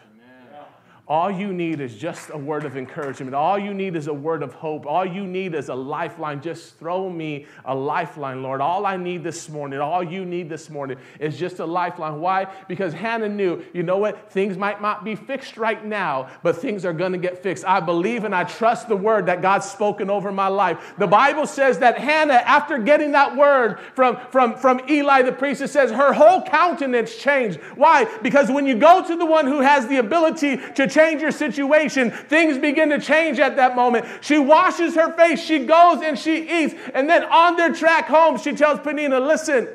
All 1.08 1.30
you 1.30 1.52
need 1.52 1.80
is 1.80 1.94
just 1.94 2.30
a 2.30 2.36
word 2.36 2.64
of 2.64 2.76
encouragement. 2.76 3.32
All 3.32 3.56
you 3.56 3.72
need 3.72 3.94
is 3.94 4.08
a 4.08 4.12
word 4.12 4.42
of 4.42 4.52
hope. 4.54 4.86
All 4.86 5.06
you 5.06 5.24
need 5.24 5.54
is 5.54 5.68
a 5.68 5.74
lifeline. 5.74 6.42
Just 6.42 6.80
throw 6.80 7.08
me 7.08 7.46
a 7.64 7.72
lifeline, 7.72 8.42
Lord. 8.42 8.60
All 8.60 8.84
I 8.84 8.96
need 8.96 9.22
this 9.22 9.48
morning, 9.48 9.78
all 9.78 10.02
you 10.02 10.24
need 10.24 10.48
this 10.48 10.68
morning 10.68 10.98
is 11.20 11.38
just 11.38 11.60
a 11.60 11.64
lifeline. 11.64 12.20
Why? 12.20 12.48
Because 12.66 12.92
Hannah 12.92 13.28
knew, 13.28 13.64
you 13.72 13.84
know 13.84 13.98
what? 13.98 14.32
Things 14.32 14.56
might 14.56 14.82
not 14.82 15.04
be 15.04 15.14
fixed 15.14 15.56
right 15.56 15.84
now, 15.84 16.28
but 16.42 16.56
things 16.56 16.84
are 16.84 16.92
going 16.92 17.12
to 17.12 17.18
get 17.18 17.40
fixed. 17.40 17.64
I 17.64 17.78
believe 17.78 18.24
and 18.24 18.34
I 18.34 18.42
trust 18.42 18.88
the 18.88 18.96
word 18.96 19.26
that 19.26 19.42
God's 19.42 19.70
spoken 19.70 20.10
over 20.10 20.32
my 20.32 20.48
life. 20.48 20.94
The 20.98 21.06
Bible 21.06 21.46
says 21.46 21.78
that 21.78 21.98
Hannah, 21.98 22.34
after 22.34 22.78
getting 22.78 23.12
that 23.12 23.36
word 23.36 23.78
from, 23.94 24.18
from, 24.32 24.56
from 24.56 24.80
Eli 24.90 25.22
the 25.22 25.30
priest, 25.30 25.60
it 25.60 25.68
says 25.68 25.92
her 25.92 26.12
whole 26.12 26.42
countenance 26.42 27.14
changed. 27.14 27.60
Why? 27.76 28.06
Because 28.24 28.50
when 28.50 28.66
you 28.66 28.74
go 28.74 29.06
to 29.06 29.14
the 29.14 29.26
one 29.26 29.46
who 29.46 29.60
has 29.60 29.86
the 29.86 29.98
ability 29.98 30.56
to 30.74 30.95
change 30.96 31.20
your 31.20 31.30
situation, 31.30 32.10
things 32.10 32.58
begin 32.58 32.88
to 32.90 32.98
change 32.98 33.38
at 33.38 33.56
that 33.56 33.76
moment. 33.76 34.06
She 34.22 34.38
washes 34.38 34.94
her 34.94 35.12
face, 35.12 35.40
she 35.42 35.66
goes 35.66 36.02
and 36.02 36.18
she 36.18 36.64
eats. 36.64 36.74
And 36.94 37.08
then 37.08 37.24
on 37.24 37.56
their 37.56 37.72
track 37.72 38.06
home, 38.06 38.38
she 38.38 38.52
tells 38.52 38.80
Peninnah, 38.80 39.20
Listen, 39.20 39.68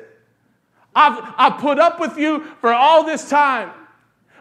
I've, 0.95 1.34
I've 1.38 1.60
put 1.60 1.79
up 1.79 1.99
with 1.99 2.17
you 2.17 2.43
for 2.60 2.73
all 2.73 3.03
this 3.03 3.29
time, 3.29 3.71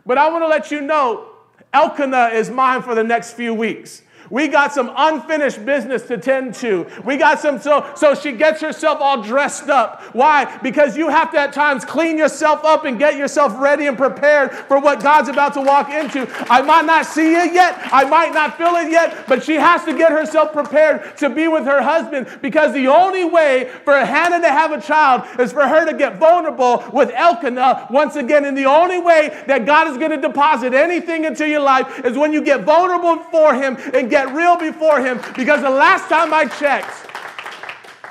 but 0.06 0.18
I 0.18 0.28
want 0.30 0.42
to 0.42 0.48
let 0.48 0.70
you 0.70 0.80
know 0.80 1.28
Elkanah 1.72 2.30
is 2.32 2.50
mine 2.50 2.82
for 2.82 2.94
the 2.94 3.04
next 3.04 3.34
few 3.34 3.54
weeks. 3.54 4.02
We 4.30 4.46
got 4.46 4.72
some 4.72 4.92
unfinished 4.96 5.64
business 5.64 6.06
to 6.06 6.16
tend 6.16 6.54
to. 6.56 6.86
We 7.04 7.16
got 7.16 7.40
some, 7.40 7.58
so, 7.58 7.90
so 7.96 8.14
she 8.14 8.32
gets 8.32 8.60
herself 8.60 9.00
all 9.00 9.22
dressed 9.22 9.68
up. 9.68 10.02
Why? 10.14 10.58
Because 10.58 10.96
you 10.96 11.08
have 11.08 11.32
to 11.32 11.38
at 11.38 11.52
times 11.52 11.84
clean 11.84 12.16
yourself 12.16 12.64
up 12.64 12.84
and 12.84 12.98
get 12.98 13.16
yourself 13.16 13.60
ready 13.60 13.86
and 13.86 13.98
prepared 13.98 14.52
for 14.52 14.78
what 14.78 15.02
God's 15.02 15.28
about 15.28 15.54
to 15.54 15.60
walk 15.60 15.90
into. 15.90 16.28
I 16.48 16.62
might 16.62 16.84
not 16.84 17.06
see 17.06 17.34
it 17.34 17.52
yet, 17.52 17.78
I 17.92 18.04
might 18.04 18.32
not 18.32 18.56
feel 18.56 18.76
it 18.76 18.90
yet, 18.90 19.26
but 19.26 19.42
she 19.42 19.54
has 19.54 19.84
to 19.84 19.96
get 19.96 20.12
herself 20.12 20.52
prepared 20.52 21.16
to 21.18 21.28
be 21.28 21.48
with 21.48 21.64
her 21.64 21.82
husband 21.82 22.28
because 22.40 22.72
the 22.72 22.86
only 22.86 23.24
way 23.24 23.70
for 23.84 23.94
Hannah 23.94 24.40
to 24.40 24.48
have 24.48 24.72
a 24.72 24.80
child 24.80 25.24
is 25.40 25.52
for 25.52 25.66
her 25.66 25.84
to 25.86 25.96
get 25.96 26.18
vulnerable 26.18 26.84
with 26.92 27.10
Elkanah 27.10 27.88
once 27.90 28.16
again. 28.16 28.44
And 28.44 28.56
the 28.56 28.66
only 28.66 28.98
way 28.98 29.42
that 29.46 29.66
God 29.66 29.88
is 29.88 29.96
going 29.96 30.10
to 30.12 30.20
deposit 30.20 30.74
anything 30.74 31.24
into 31.24 31.48
your 31.48 31.60
life 31.60 32.04
is 32.04 32.16
when 32.16 32.32
you 32.32 32.42
get 32.42 32.62
vulnerable 32.62 33.18
for 33.24 33.54
Him 33.54 33.76
and 33.94 34.10
get 34.10 34.19
real 34.28 34.56
before 34.56 35.00
Him 35.00 35.20
because 35.36 35.62
the 35.62 35.70
last 35.70 36.08
time 36.08 36.34
I 36.34 36.46
checked, 36.46 37.08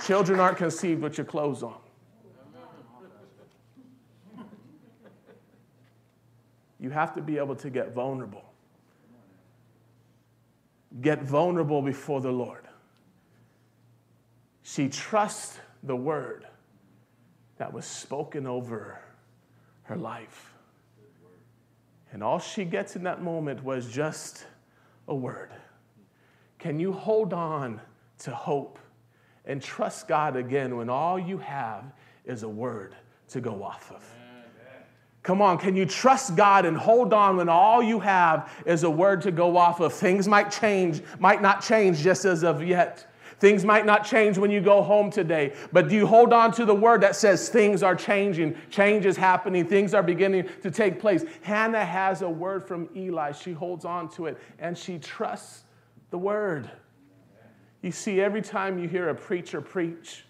children 0.05 0.39
aren't 0.39 0.57
conceived 0.57 1.01
with 1.01 1.17
your 1.17 1.25
clothes 1.25 1.63
on. 1.63 1.75
You 6.79 6.89
have 6.89 7.13
to 7.15 7.21
be 7.21 7.37
able 7.37 7.55
to 7.57 7.69
get 7.69 7.93
vulnerable. 7.93 8.43
Get 11.01 11.21
vulnerable 11.21 11.81
before 11.81 12.21
the 12.21 12.31
Lord. 12.31 12.65
She 14.63 14.87
trusts 14.87 15.59
the 15.83 15.95
word 15.95 16.45
that 17.57 17.71
was 17.73 17.85
spoken 17.85 18.47
over 18.47 18.99
her 19.83 19.97
life. 19.97 20.53
And 22.11 22.23
all 22.23 22.39
she 22.39 22.65
gets 22.65 22.95
in 22.95 23.03
that 23.03 23.21
moment 23.21 23.63
was 23.63 23.91
just 23.91 24.45
a 25.07 25.13
word. 25.15 25.51
Can 26.59 26.79
you 26.79 26.91
hold 26.91 27.33
on 27.33 27.81
to 28.19 28.31
hope 28.31 28.77
and 29.45 29.61
trust 29.61 30.07
God 30.07 30.35
again 30.35 30.75
when 30.75 30.89
all 30.89 31.17
you 31.17 31.37
have 31.37 31.85
is 32.25 32.43
a 32.43 32.49
word 32.49 32.95
to 33.29 33.41
go 33.41 33.63
off 33.63 33.91
of? 33.91 34.03
Come 35.23 35.41
on, 35.41 35.57
can 35.57 35.75
you 35.75 35.85
trust 35.85 36.35
God 36.35 36.65
and 36.65 36.77
hold 36.77 37.13
on 37.13 37.37
when 37.37 37.49
all 37.49 37.83
you 37.83 37.99
have 37.99 38.51
is 38.65 38.83
a 38.83 38.89
word 38.89 39.21
to 39.23 39.31
go 39.31 39.57
off 39.57 39.79
of? 39.79 39.93
Things 39.93 40.27
might 40.27 40.49
change, 40.51 41.01
might 41.19 41.41
not 41.41 41.61
change 41.61 41.99
just 41.99 42.25
as 42.25 42.43
of 42.43 42.63
yet. 42.63 43.05
Things 43.39 43.63
might 43.63 43.85
not 43.85 44.05
change 44.05 44.37
when 44.37 44.51
you 44.51 44.59
go 44.59 44.81
home 44.81 45.09
today, 45.09 45.53
but 45.71 45.87
do 45.87 45.95
you 45.95 46.05
hold 46.05 46.33
on 46.33 46.51
to 46.53 46.65
the 46.65 46.75
word 46.75 47.01
that 47.01 47.15
says 47.15 47.47
things 47.47 47.83
are 47.83 47.95
changing, 47.95 48.55
change 48.69 49.05
is 49.05 49.15
happening, 49.15 49.65
things 49.65 49.93
are 49.93 50.03
beginning 50.03 50.49
to 50.61 50.69
take 50.69 50.99
place? 50.99 51.23
Hannah 51.41 51.85
has 51.85 52.21
a 52.21 52.29
word 52.29 52.67
from 52.67 52.89
Eli. 52.95 53.31
She 53.31 53.53
holds 53.53 53.85
on 53.85 54.09
to 54.11 54.25
it 54.25 54.37
and 54.59 54.77
she 54.77 54.97
trusts 54.97 55.63
the 56.11 56.17
Word. 56.17 56.69
You 57.81 57.91
see, 57.91 58.19
every 58.19 58.41
time 58.41 58.77
you 58.77 58.89
hear 58.89 59.09
a 59.09 59.15
preacher 59.15 59.61
preach, 59.61 60.25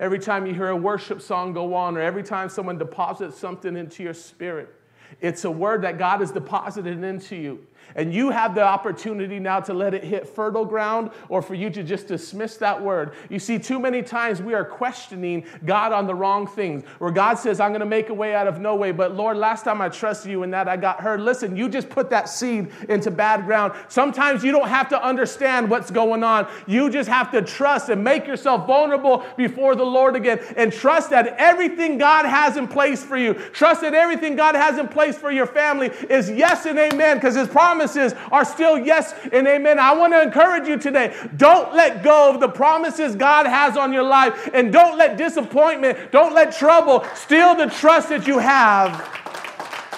every 0.00 0.18
time 0.18 0.46
you 0.46 0.54
hear 0.54 0.68
a 0.68 0.76
worship 0.76 1.20
song 1.20 1.52
go 1.52 1.74
on, 1.74 1.96
or 1.96 2.00
every 2.00 2.22
time 2.22 2.48
someone 2.48 2.78
deposits 2.78 3.38
something 3.38 3.76
into 3.76 4.02
your 4.02 4.14
spirit, 4.14 4.74
it's 5.20 5.44
a 5.44 5.50
word 5.50 5.82
that 5.82 5.98
God 5.98 6.20
has 6.20 6.30
deposited 6.30 7.02
into 7.02 7.36
you. 7.36 7.66
And 7.94 8.12
you 8.12 8.30
have 8.30 8.54
the 8.54 8.62
opportunity 8.62 9.38
now 9.38 9.60
to 9.60 9.74
let 9.74 9.94
it 9.94 10.04
hit 10.04 10.28
fertile 10.28 10.64
ground 10.64 11.10
or 11.28 11.42
for 11.42 11.54
you 11.54 11.70
to 11.70 11.82
just 11.82 12.06
dismiss 12.06 12.56
that 12.56 12.80
word. 12.80 13.12
You 13.28 13.38
see, 13.38 13.58
too 13.58 13.78
many 13.78 14.02
times 14.02 14.42
we 14.42 14.54
are 14.54 14.64
questioning 14.64 15.44
God 15.64 15.92
on 15.92 16.06
the 16.06 16.14
wrong 16.14 16.46
things, 16.46 16.84
where 16.98 17.10
God 17.10 17.34
says, 17.34 17.60
I'm 17.60 17.70
going 17.70 17.80
to 17.80 17.86
make 17.86 18.08
a 18.08 18.14
way 18.14 18.34
out 18.34 18.46
of 18.46 18.60
no 18.60 18.74
way. 18.74 18.92
But 18.92 19.14
Lord, 19.14 19.36
last 19.36 19.64
time 19.64 19.80
I 19.80 19.88
trusted 19.88 20.30
you 20.30 20.42
in 20.42 20.50
that, 20.50 20.68
I 20.68 20.76
got 20.76 21.00
hurt. 21.00 21.20
Listen, 21.20 21.56
you 21.56 21.68
just 21.68 21.88
put 21.88 22.10
that 22.10 22.28
seed 22.28 22.70
into 22.88 23.10
bad 23.10 23.44
ground. 23.46 23.74
Sometimes 23.88 24.44
you 24.44 24.52
don't 24.52 24.68
have 24.68 24.88
to 24.90 25.02
understand 25.02 25.70
what's 25.70 25.90
going 25.90 26.22
on. 26.22 26.48
You 26.66 26.90
just 26.90 27.08
have 27.08 27.30
to 27.32 27.42
trust 27.42 27.88
and 27.88 28.04
make 28.04 28.26
yourself 28.26 28.66
vulnerable 28.66 29.24
before 29.36 29.74
the 29.74 29.86
Lord 29.86 30.16
again 30.16 30.40
and 30.56 30.72
trust 30.72 31.10
that 31.10 31.28
everything 31.38 31.98
God 31.98 32.26
has 32.26 32.56
in 32.56 32.68
place 32.68 33.02
for 33.02 33.16
you, 33.16 33.34
trust 33.34 33.80
that 33.80 33.94
everything 33.94 34.36
God 34.36 34.54
has 34.54 34.78
in 34.78 34.88
place 34.88 35.16
for 35.16 35.30
your 35.30 35.46
family 35.46 35.88
is 36.08 36.30
yes 36.30 36.66
and 36.66 36.78
amen 36.78 37.16
because 37.16 37.34
His 37.34 37.48
promise 37.48 37.77
promises 37.78 38.12
are 38.32 38.44
still 38.44 38.76
yes 38.76 39.14
and 39.32 39.46
amen. 39.46 39.78
I 39.78 39.94
want 39.94 40.12
to 40.12 40.20
encourage 40.20 40.66
you 40.66 40.78
today 40.78 41.14
don't 41.36 41.74
let 41.74 42.02
go 42.02 42.34
of 42.34 42.40
the 42.40 42.48
promises 42.48 43.14
God 43.14 43.46
has 43.46 43.76
on 43.76 43.92
your 43.92 44.02
life, 44.02 44.50
and 44.52 44.72
don't 44.72 44.98
let 44.98 45.16
disappointment, 45.16 46.10
don't 46.10 46.34
let 46.34 46.52
trouble 46.52 47.04
steal 47.14 47.54
the 47.54 47.66
trust 47.66 48.08
that 48.08 48.26
you 48.26 48.38
have 48.38 48.92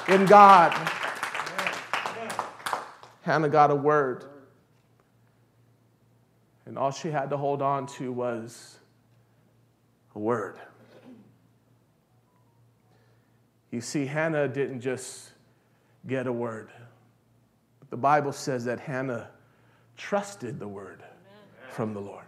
in 0.08 0.26
God. 0.26 0.72
Hannah 3.22 3.48
got 3.48 3.70
a 3.70 3.74
word, 3.74 4.24
and 6.66 6.76
all 6.76 6.90
she 6.90 7.10
had 7.10 7.30
to 7.30 7.36
hold 7.36 7.62
on 7.62 7.86
to 7.86 8.12
was 8.12 8.78
a 10.14 10.18
word. 10.18 10.58
You 13.70 13.80
see, 13.80 14.04
Hannah 14.04 14.48
didn't 14.48 14.80
just 14.80 15.30
get 16.06 16.26
a 16.26 16.32
word. 16.32 16.70
The 17.90 17.96
Bible 17.96 18.32
says 18.32 18.64
that 18.64 18.80
Hannah 18.80 19.28
trusted 19.96 20.58
the 20.58 20.68
word 20.68 21.02
Amen. 21.02 21.70
from 21.70 21.92
the 21.92 22.00
Lord. 22.00 22.24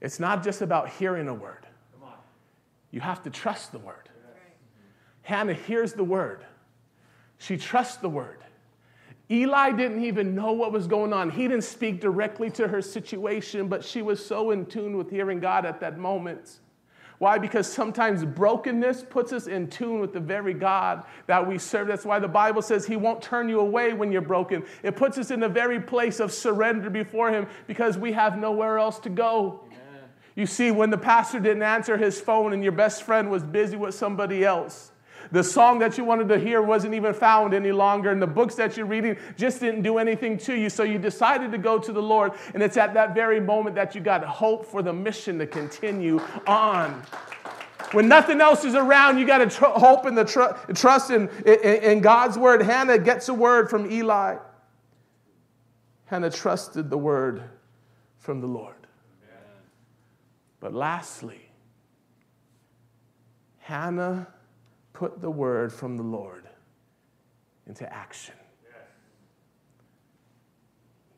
It's 0.00 0.18
not 0.18 0.42
just 0.42 0.60
about 0.60 0.88
hearing 0.88 1.28
a 1.28 1.34
word, 1.34 1.66
you 2.90 3.00
have 3.00 3.22
to 3.24 3.30
trust 3.30 3.72
the 3.72 3.78
word. 3.78 4.08
Hannah 5.22 5.54
hears 5.54 5.94
the 5.94 6.04
word, 6.04 6.44
she 7.38 7.56
trusts 7.56 7.96
the 7.96 8.08
word. 8.08 8.38
Eli 9.30 9.72
didn't 9.72 10.04
even 10.04 10.34
know 10.34 10.52
what 10.52 10.70
was 10.70 10.86
going 10.86 11.14
on. 11.14 11.30
He 11.30 11.48
didn't 11.48 11.64
speak 11.64 11.98
directly 11.98 12.50
to 12.50 12.68
her 12.68 12.82
situation, 12.82 13.68
but 13.68 13.82
she 13.82 14.02
was 14.02 14.24
so 14.24 14.50
in 14.50 14.66
tune 14.66 14.98
with 14.98 15.10
hearing 15.10 15.40
God 15.40 15.64
at 15.64 15.80
that 15.80 15.98
moment 15.98 16.60
why? 17.18 17.38
Because 17.38 17.70
sometimes 17.70 18.24
brokenness 18.24 19.04
puts 19.08 19.32
us 19.32 19.46
in 19.46 19.68
tune 19.68 20.00
with 20.00 20.12
the 20.12 20.20
very 20.20 20.52
God 20.52 21.04
that 21.26 21.46
we 21.46 21.58
serve. 21.58 21.86
That's 21.86 22.04
why 22.04 22.18
the 22.18 22.28
Bible 22.28 22.60
says 22.60 22.86
He 22.86 22.96
won't 22.96 23.22
turn 23.22 23.48
you 23.48 23.60
away 23.60 23.92
when 23.92 24.10
you're 24.10 24.20
broken. 24.20 24.64
It 24.82 24.96
puts 24.96 25.16
us 25.16 25.30
in 25.30 25.40
the 25.40 25.48
very 25.48 25.80
place 25.80 26.18
of 26.18 26.32
surrender 26.32 26.90
before 26.90 27.30
Him 27.30 27.46
because 27.66 27.96
we 27.96 28.12
have 28.12 28.36
nowhere 28.36 28.78
else 28.78 28.98
to 29.00 29.08
go. 29.08 29.60
Amen. 29.66 30.08
You 30.34 30.46
see, 30.46 30.72
when 30.72 30.90
the 30.90 30.98
pastor 30.98 31.38
didn't 31.38 31.62
answer 31.62 31.96
his 31.96 32.20
phone 32.20 32.52
and 32.52 32.62
your 32.62 32.72
best 32.72 33.04
friend 33.04 33.30
was 33.30 33.44
busy 33.44 33.76
with 33.76 33.94
somebody 33.94 34.44
else, 34.44 34.90
the 35.34 35.42
song 35.42 35.80
that 35.80 35.98
you 35.98 36.04
wanted 36.04 36.28
to 36.28 36.38
hear 36.38 36.62
wasn't 36.62 36.94
even 36.94 37.12
found 37.12 37.54
any 37.54 37.72
longer, 37.72 38.10
and 38.10 38.22
the 38.22 38.26
books 38.26 38.54
that 38.54 38.76
you're 38.76 38.86
reading 38.86 39.16
just 39.36 39.58
didn't 39.58 39.82
do 39.82 39.98
anything 39.98 40.38
to 40.38 40.54
you. 40.54 40.70
So 40.70 40.84
you 40.84 40.98
decided 40.98 41.50
to 41.50 41.58
go 41.58 41.78
to 41.78 41.92
the 41.92 42.00
Lord, 42.00 42.32
and 42.54 42.62
it's 42.62 42.76
at 42.76 42.94
that 42.94 43.14
very 43.14 43.40
moment 43.40 43.74
that 43.74 43.94
you 43.94 44.00
got 44.00 44.22
hope 44.22 44.64
for 44.64 44.80
the 44.80 44.92
mission 44.92 45.38
to 45.40 45.46
continue 45.46 46.20
on. 46.46 47.02
When 47.90 48.06
nothing 48.08 48.40
else 48.40 48.64
is 48.64 48.74
around, 48.74 49.18
you 49.18 49.26
got 49.26 49.38
to 49.38 49.46
tr- 49.46 49.66
hope 49.66 50.04
and 50.04 50.16
tr- 50.26 50.72
trust 50.74 51.10
in, 51.10 51.28
in, 51.44 51.58
in 51.60 52.00
God's 52.00 52.38
word. 52.38 52.62
Hannah 52.62 52.98
gets 52.98 53.28
a 53.28 53.34
word 53.34 53.68
from 53.68 53.90
Eli. 53.90 54.36
Hannah 56.06 56.30
trusted 56.30 56.90
the 56.90 56.98
word 56.98 57.42
from 58.18 58.40
the 58.40 58.46
Lord. 58.46 58.74
But 60.60 60.72
lastly, 60.72 61.50
Hannah 63.58 64.28
put 64.94 65.20
the 65.20 65.30
word 65.30 65.70
from 65.70 65.98
the 65.98 66.02
Lord 66.02 66.48
into 67.66 67.92
action. 67.92 68.34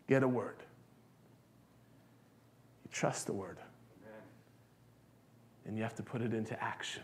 Get 0.09 0.25
a 0.25 0.29
word. 0.29 0.57
You 2.85 2.91
trust 2.91 3.27
the 3.27 3.33
word. 3.33 3.59
and 5.67 5.77
you 5.77 5.83
have 5.83 5.95
to 5.97 6.03
put 6.03 6.23
it 6.23 6.33
into 6.33 6.61
action. 6.63 7.03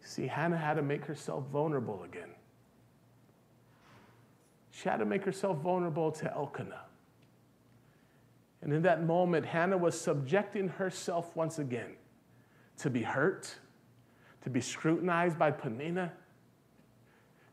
See, 0.00 0.26
Hannah 0.26 0.56
had 0.56 0.74
to 0.74 0.82
make 0.82 1.04
herself 1.04 1.44
vulnerable 1.52 2.02
again. 2.04 2.30
She 4.70 4.88
had 4.88 4.96
to 4.98 5.04
make 5.04 5.24
herself 5.24 5.58
vulnerable 5.58 6.10
to 6.12 6.32
Elkanah. 6.32 6.84
And 8.62 8.72
in 8.72 8.82
that 8.82 9.04
moment, 9.04 9.44
Hannah 9.44 9.76
was 9.76 10.00
subjecting 10.00 10.68
herself 10.68 11.36
once 11.36 11.58
again 11.58 11.92
to 12.78 12.88
be 12.88 13.02
hurt, 13.02 13.54
to 14.42 14.50
be 14.50 14.60
scrutinized 14.60 15.38
by 15.38 15.50
Peninnah. 15.50 16.12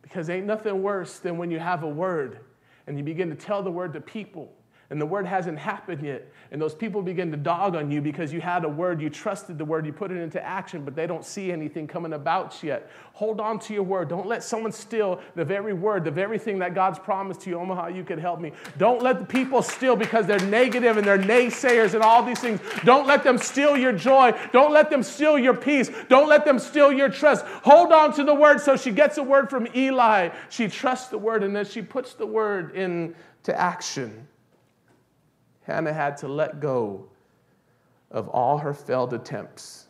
Because 0.02 0.30
ain't 0.30 0.46
nothing 0.46 0.84
worse 0.84 1.20
than 1.20 1.38
when 1.38 1.50
you 1.50 1.60
have 1.60 1.84
a 1.84 1.88
word 1.88 2.40
and 2.88 2.98
you 2.98 3.04
begin 3.04 3.30
to 3.30 3.36
tell 3.36 3.64
the 3.64 3.72
word 3.72 3.94
to 3.94 4.02
people 4.02 4.54
and 4.90 5.02
the 5.02 5.06
word 5.06 5.26
hasn't 5.26 5.58
happened 5.58 6.04
yet. 6.04 6.32
And 6.52 6.62
those 6.62 6.76
people 6.76 7.02
begin 7.02 7.32
to 7.32 7.38
dog 7.38 7.76
on 7.76 7.90
you 7.90 8.02
because 8.02 8.32
you 8.32 8.40
had 8.40 8.64
a 8.66 8.70
word, 8.70 9.02
you 9.02 9.10
trusted 9.10 9.58
the 9.58 9.66
word, 9.66 9.86
you 9.86 9.92
put 9.92 10.12
it 10.12 10.18
into 10.18 10.44
action, 10.44 10.86
but 10.86 10.96
they 10.96 11.08
don't 11.08 11.26
see 11.26 11.52
anything 11.52 11.88
coming 11.88 12.14
about 12.14 12.64
yet. 12.64 12.92
Hold 13.14 13.42
on 13.42 13.58
to 13.62 13.74
your 13.74 13.82
word. 13.82 14.10
Don't 14.10 14.28
let 14.28 14.44
someone 14.44 14.72
steal 14.72 15.22
the 15.34 15.44
very 15.44 15.74
word, 15.74 16.04
the 16.04 16.12
very 16.12 16.38
thing 16.38 16.60
that 16.60 16.76
God's 16.76 17.00
promised 17.00 17.42
to 17.42 17.50
you. 17.50 17.60
Omaha, 17.60 17.88
you 17.88 18.04
could 18.04 18.20
help 18.20 18.40
me. 18.40 18.52
Don't 18.78 19.02
let 19.02 19.20
the 19.20 19.26
people 19.26 19.64
steal 19.64 19.96
because 19.96 20.28
they're 20.28 20.40
negative 20.40 20.98
and 20.98 21.08
they're 21.08 21.18
naysayers 21.18 21.96
and 21.96 22.04
all 22.04 22.22
these 22.22 22.40
things. 22.40 22.60
Don't 22.84 23.08
let 23.08 23.24
them 23.24 23.40
steal 23.40 23.76
your 23.76 23.94
joy. 23.94 24.34
Don't 24.52 24.72
let 24.72 24.92
them 24.92 25.02
steal 25.02 25.40
your 25.40 25.56
peace. 25.56 25.90
Don't 26.10 26.30
let 26.30 26.46
them 26.46 26.60
steal 26.60 26.92
your 26.92 27.10
trust. 27.10 27.44
Hold 27.64 27.92
on 27.92 28.14
to 28.14 28.24
the 28.24 28.36
word. 28.36 28.62
So 28.62 28.78
she 28.78 28.92
gets 28.92 29.18
a 29.18 29.24
word 29.24 29.50
from 29.50 29.68
Eli. 29.76 30.30
She 30.50 30.68
trusts 30.68 31.08
the 31.08 31.18
word 31.18 31.44
and 31.44 31.56
then 31.56 31.66
she 31.66 31.82
puts 31.82 32.14
the 32.14 32.28
word 32.28 32.76
into 32.76 33.16
action. 33.48 34.28
Hannah 35.66 35.94
had 35.94 36.18
to 36.18 36.28
let 36.28 36.60
go 36.60 37.08
of 38.12 38.30
all 38.30 38.60
her 38.60 38.74
failed 38.74 39.14
attempts 39.14 39.88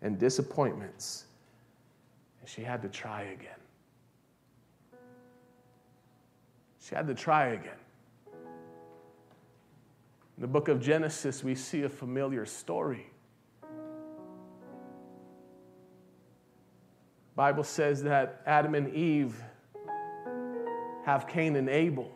and 0.00 0.18
disappointments, 0.18 1.24
and 2.40 2.48
she 2.48 2.62
had 2.62 2.82
to 2.82 2.88
try 2.88 3.22
again. 3.22 3.58
She 6.80 6.94
had 6.94 7.06
to 7.08 7.14
try 7.14 7.48
again. 7.48 7.72
In 10.36 10.40
the 10.40 10.46
book 10.46 10.68
of 10.68 10.80
Genesis, 10.80 11.42
we 11.42 11.54
see 11.54 11.82
a 11.82 11.88
familiar 11.88 12.46
story. 12.46 13.06
Bible 17.34 17.64
says 17.64 18.02
that 18.04 18.42
Adam 18.46 18.74
and 18.74 18.94
Eve 18.94 19.42
have 21.04 21.26
Cain 21.26 21.56
and 21.56 21.68
Abel 21.68 22.10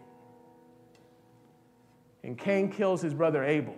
and 2.26 2.36
Cain 2.36 2.70
kills 2.70 3.00
his 3.00 3.14
brother 3.14 3.44
Abel. 3.44 3.76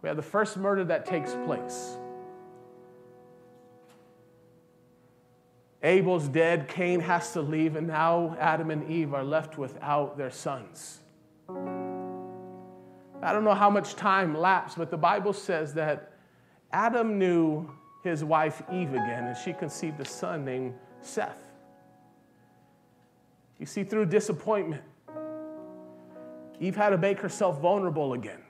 We 0.00 0.08
have 0.08 0.16
the 0.16 0.22
first 0.22 0.56
murder 0.56 0.82
that 0.84 1.04
takes 1.04 1.34
place. 1.44 1.98
Abel's 5.82 6.26
dead, 6.26 6.66
Cain 6.66 7.00
has 7.00 7.32
to 7.34 7.42
leave, 7.42 7.76
and 7.76 7.86
now 7.86 8.34
Adam 8.40 8.70
and 8.70 8.90
Eve 8.90 9.12
are 9.12 9.22
left 9.22 9.58
without 9.58 10.16
their 10.16 10.30
sons. 10.30 11.00
I 11.48 13.32
don't 13.32 13.44
know 13.44 13.54
how 13.54 13.68
much 13.68 13.94
time 13.94 14.34
lapsed, 14.34 14.78
but 14.78 14.90
the 14.90 14.96
Bible 14.96 15.34
says 15.34 15.74
that 15.74 16.14
Adam 16.72 17.18
knew 17.18 17.70
his 18.02 18.24
wife 18.24 18.62
Eve 18.72 18.94
again, 18.94 19.26
and 19.26 19.36
she 19.36 19.52
conceived 19.52 20.00
a 20.00 20.04
son 20.04 20.46
named 20.46 20.74
Seth. 21.02 21.42
You 23.58 23.66
see, 23.66 23.84
through 23.84 24.06
disappointment, 24.06 24.82
Eve 26.60 26.76
had 26.76 26.90
to 26.90 26.98
make 26.98 27.20
herself 27.20 27.60
vulnerable 27.60 28.14
again 28.14 28.40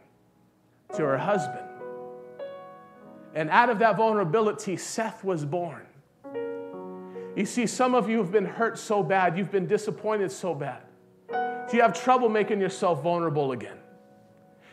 to 0.94 1.02
her 1.02 1.18
husband. 1.18 1.66
And 3.34 3.50
out 3.50 3.70
of 3.70 3.78
that 3.80 3.96
vulnerability, 3.96 4.76
Seth 4.76 5.22
was 5.22 5.44
born. 5.44 5.86
You 7.36 7.44
see, 7.44 7.66
some 7.66 7.94
of 7.94 8.08
you 8.08 8.18
have 8.18 8.32
been 8.32 8.46
hurt 8.46 8.78
so 8.78 9.02
bad, 9.02 9.38
you've 9.38 9.52
been 9.52 9.66
disappointed 9.66 10.32
so 10.32 10.54
bad. 10.54 10.82
You 11.72 11.82
have 11.82 11.92
trouble 11.92 12.28
making 12.28 12.60
yourself 12.60 13.02
vulnerable 13.02 13.52
again. 13.52 13.76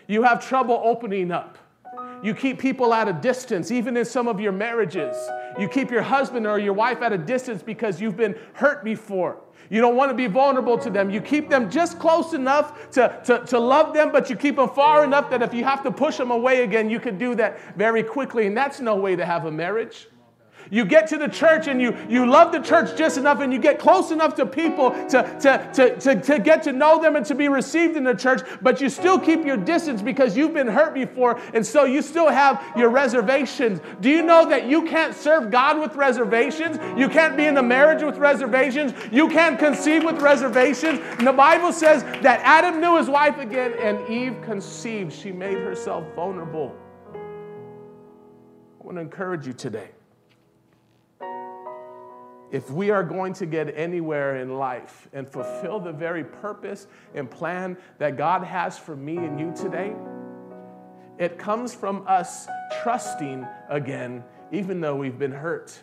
You 0.08 0.24
have 0.24 0.46
trouble 0.46 0.82
opening 0.84 1.32
up. 1.32 1.58
You 2.26 2.34
keep 2.34 2.58
people 2.58 2.92
at 2.92 3.08
a 3.08 3.14
distance, 3.14 3.70
even 3.70 3.96
in 3.96 4.04
some 4.04 4.28
of 4.28 4.40
your 4.40 4.52
marriages. 4.52 5.16
You 5.60 5.70
keep 5.70 5.92
your 5.92 6.02
husband 6.02 6.48
or 6.48 6.58
your 6.58 6.74
wife 6.74 7.04
at 7.04 7.14
a 7.14 7.20
distance 7.20 7.62
because 7.62 8.02
you've 8.02 8.18
been 8.18 8.36
hurt 8.54 8.84
before. 8.84 9.38
You 9.70 9.80
don't 9.80 9.96
want 9.96 10.10
to 10.10 10.16
be 10.16 10.26
vulnerable 10.26 10.76
to 10.80 10.90
them. 10.90 11.12
You 11.12 11.22
keep 11.22 11.52
them 11.52 11.70
just 11.70 12.00
close 12.00 12.34
enough 12.34 12.90
to, 12.94 13.22
to, 13.26 13.46
to 13.46 13.60
love 13.60 13.94
them, 13.94 14.12
but 14.12 14.28
you 14.32 14.36
keep 14.36 14.56
them 14.56 14.70
far 14.70 15.04
enough 15.04 15.30
that 15.30 15.44
if 15.44 15.54
you 15.54 15.64
have 15.66 15.84
to 15.84 15.92
push 15.92 16.18
them 16.18 16.32
away 16.32 16.64
again, 16.64 16.90
you 16.90 17.00
can 17.00 17.20
do 17.20 17.36
that 17.36 17.60
very 17.78 18.02
quickly. 18.02 18.48
And 18.48 18.58
that's 18.58 18.80
no 18.80 18.96
way 18.96 19.16
to 19.16 19.24
have 19.24 19.46
a 19.46 19.52
marriage. 19.52 20.08
You 20.72 20.86
get 20.86 21.08
to 21.08 21.18
the 21.18 21.28
church 21.28 21.68
and 21.68 21.82
you, 21.82 21.96
you 22.10 22.26
love 22.26 22.52
the 22.52 22.60
church 22.60 22.98
just 22.98 23.18
enough 23.18 23.40
and 23.40 23.54
you 23.54 23.60
get 23.60 23.80
close 23.80 24.12
enough 24.12 24.36
to 24.36 24.46
people 24.46 24.92
to, 25.10 25.38
to, 25.42 25.70
to, 25.74 26.00
to, 26.00 26.22
to 26.22 26.40
get 26.40 26.64
to 26.64 26.74
know 26.74 27.02
them 27.02 27.16
and 27.16 27.26
to 27.28 27.36
be 27.36 27.48
received 27.48 27.96
in 27.96 28.04
the 28.04 28.14
church, 28.14 28.42
but 28.62 28.82
you 28.82 28.90
still 28.90 29.20
keep 29.20 29.46
your 29.46 29.58
distance 29.58 30.02
because 30.02 30.36
you've 30.36 30.54
been 30.54 30.68
hurt 30.68 30.94
before 30.94 31.40
and 31.54 31.66
so 31.66 31.86
you 31.86 32.02
still 32.02 32.30
have 32.30 32.64
your 32.76 32.90
reservations. 32.90 33.80
Do 34.02 34.10
you 34.10 34.24
know 34.24 34.50
that 34.50 34.68
you 34.68 34.84
can't 34.84 35.16
serve 35.16 35.52
God 35.52 35.80
with 35.80 35.96
reservations? 35.96 36.78
You 36.98 37.10
can't 37.10 37.38
be 37.38 37.46
in 37.46 37.58
a 37.58 37.64
marriage 37.64 38.04
with 38.04 38.18
reservations. 38.18 38.94
You 39.12 39.30
can't 39.30 39.60
conceive 39.60 40.04
with 40.04 40.22
reservations. 40.22 41.00
And 41.18 41.28
the 41.28 41.34
Bible 41.34 41.72
says 41.72 42.04
that 42.22 42.42
Adam 42.44 42.82
knew 42.82 42.98
his 42.98 43.10
wife 43.10 43.38
again 43.38 43.74
and 43.80 44.08
Eve 44.10 44.42
conceived. 44.44 45.14
She 45.14 45.32
made 45.32 45.58
herself 45.58 46.06
vulnerable. 46.16 46.76
I 47.14 48.84
want 48.84 48.98
to 48.98 49.02
encourage 49.02 49.48
you 49.48 49.54
today 49.54 49.95
if 52.56 52.72
we 52.72 52.90
are 52.90 53.04
going 53.04 53.34
to 53.34 53.46
get 53.46 53.78
anywhere 53.78 54.38
in 54.38 54.58
life 54.58 55.10
and 55.12 55.28
fulfill 55.28 55.78
the 55.78 55.92
very 55.92 56.24
purpose 56.24 56.88
and 57.14 57.30
plan 57.30 57.76
that 57.98 58.16
God 58.16 58.46
has 58.46 58.78
for 58.78 58.96
me 58.96 59.18
and 59.18 59.38
you 59.38 59.54
today, 59.54 59.94
it 61.20 61.38
comes 61.38 61.76
from 61.76 62.06
us 62.08 62.48
trusting 62.82 63.46
again, 63.68 64.24
even 64.54 64.80
though 64.80 64.96
we've 64.96 65.20
been 65.20 65.34
hurt. 65.34 65.78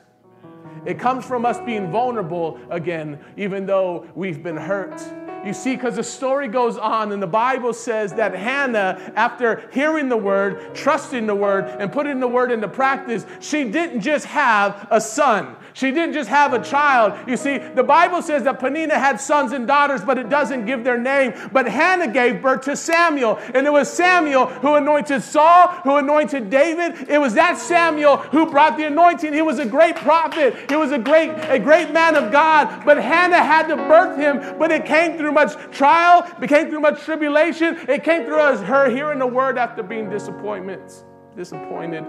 It 0.87 0.99
comes 0.99 1.27
from 1.27 1.45
us 1.45 1.59
being 1.61 1.91
vulnerable 1.91 2.59
again, 2.71 3.19
even 3.37 3.67
though 3.67 4.07
we've 4.15 4.43
been 4.43 4.57
hurt. 4.57 4.99
You 5.45 5.53
see, 5.53 5.75
because 5.75 5.97
the 5.97 6.05
story 6.05 6.49
goes 6.49 6.79
on, 6.79 7.13
and 7.13 7.23
the 7.23 7.27
Bible 7.27 7.75
says 7.75 8.15
that 8.15 8.35
Hannah, 8.35 9.13
after 9.15 9.69
hearing 9.73 10.09
the 10.09 10.17
word, 10.17 10.75
trusting 10.75 11.27
the 11.27 11.35
word, 11.35 11.65
and 11.65 11.93
putting 11.93 12.19
the 12.19 12.29
word 12.29 12.51
into 12.51 12.69
practice, 12.69 13.27
she 13.41 13.65
didn't 13.65 14.01
just 14.01 14.25
have 14.25 14.87
a 14.91 15.01
son. 15.01 15.57
She 15.75 15.91
didn't 15.91 16.13
just 16.13 16.29
have 16.29 16.53
a 16.53 16.63
child. 16.63 17.29
You 17.29 17.37
see, 17.37 17.59
the 17.59 17.83
Bible 17.83 18.23
says 18.23 18.45
that 18.45 18.59
Peninnah 18.59 18.99
had 18.99 19.21
sons 19.21 19.53
and 19.53 19.67
daughters, 19.67 20.03
but 20.03 20.19
it 20.19 20.29
doesn't 20.29 20.67
give 20.67 20.85
their 20.85 20.99
name. 20.99 21.35
But 21.53 21.67
Hannah 21.67 22.09
gave 22.09 22.43
birth 22.43 22.63
to 22.63 22.77
Samuel, 22.77 23.39
and 23.55 23.67
it 23.67 23.73
was 23.73 23.91
Samuel 23.93 24.47
who 24.47 24.75
anointed 24.75 25.23
Saul, 25.23 25.69
who 25.85 25.97
anointed 25.97 26.51
David. 26.51 27.09
It 27.09 27.19
was 27.19 27.35
that 27.35 27.59
Samuel 27.59 28.19
who 28.19 28.51
brought 28.51 28.77
the 28.77 28.87
anointing. 28.87 29.33
He 29.33 29.43
was 29.43 29.59
a 29.59 29.67
great 29.67 29.97
prophet. 29.97 30.55
He 30.69 30.77
was 30.77 30.93
a 30.93 30.99
great, 30.99 31.31
a 31.49 31.59
great 31.59 31.91
man 31.93 32.17
of 32.17 32.31
God. 32.31 32.85
But 32.85 33.03
Hannah 33.03 33.43
had 33.43 33.69
to 33.69 33.77
birth 33.77 34.19
him, 34.19 34.59
but 34.59 34.71
it 34.71 34.85
came 34.85 35.17
through 35.17 35.33
much 35.33 35.55
trial, 35.75 36.27
it 36.41 36.49
came 36.49 36.69
through 36.71 36.81
much 36.81 37.03
tribulation. 37.03 37.79
It 37.89 38.05
came 38.05 38.25
through 38.25 38.37
her 38.37 38.91
hearing 38.91 39.19
the 39.19 39.27
word 39.27 39.59
after 39.59 39.83
being 39.83 40.11
disappointments, 40.11 41.05
disappointed. 41.37 42.05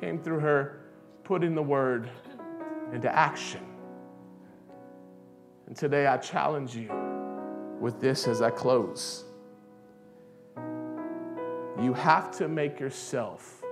Came 0.00 0.18
through 0.18 0.40
her 0.40 0.80
putting 1.24 1.54
the 1.54 1.62
word 1.62 2.10
into 2.92 3.14
action. 3.14 3.60
And 5.66 5.76
today 5.76 6.06
I 6.06 6.16
challenge 6.16 6.74
you 6.74 6.90
with 7.80 8.00
this 8.00 8.26
as 8.26 8.42
I 8.42 8.50
close. 8.50 9.24
You 11.80 11.94
have 11.94 12.30
to 12.38 12.48
make 12.48 12.80
yourself 12.80 13.62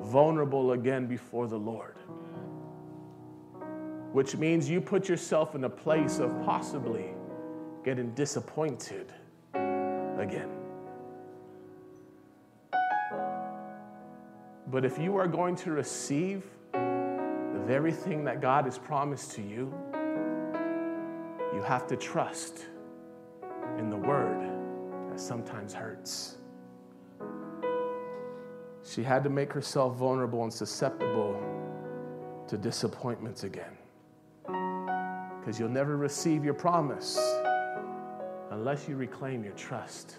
vulnerable 0.00 0.72
again 0.72 1.06
before 1.06 1.46
the 1.46 1.58
Lord, 1.58 1.96
which 4.12 4.36
means 4.36 4.68
you 4.68 4.80
put 4.80 5.08
yourself 5.08 5.54
in 5.54 5.64
a 5.64 5.70
place 5.70 6.18
of 6.18 6.30
possibly 6.44 7.10
getting 7.84 8.10
disappointed 8.14 9.12
again. 9.54 10.50
But 14.70 14.84
if 14.84 14.98
you 14.98 15.16
are 15.16 15.26
going 15.28 15.56
to 15.56 15.70
receive 15.70 16.44
of 17.68 17.74
everything 17.74 18.24
that 18.24 18.40
God 18.40 18.64
has 18.64 18.78
promised 18.78 19.32
to 19.32 19.42
you, 19.42 19.70
you 21.54 21.60
have 21.60 21.86
to 21.88 21.96
trust 21.96 22.64
in 23.76 23.90
the 23.90 23.96
word 23.96 24.48
that 25.10 25.20
sometimes 25.20 25.74
hurts. 25.74 26.38
She 28.82 29.02
had 29.02 29.22
to 29.24 29.28
make 29.28 29.52
herself 29.52 29.96
vulnerable 29.96 30.44
and 30.44 30.52
susceptible 30.52 31.38
to 32.48 32.56
disappointments 32.56 33.44
again. 33.44 33.76
Because 34.46 35.60
you'll 35.60 35.68
never 35.68 35.98
receive 35.98 36.46
your 36.46 36.54
promise 36.54 37.18
unless 38.50 38.88
you 38.88 38.96
reclaim 38.96 39.44
your 39.44 39.52
trust. 39.52 40.16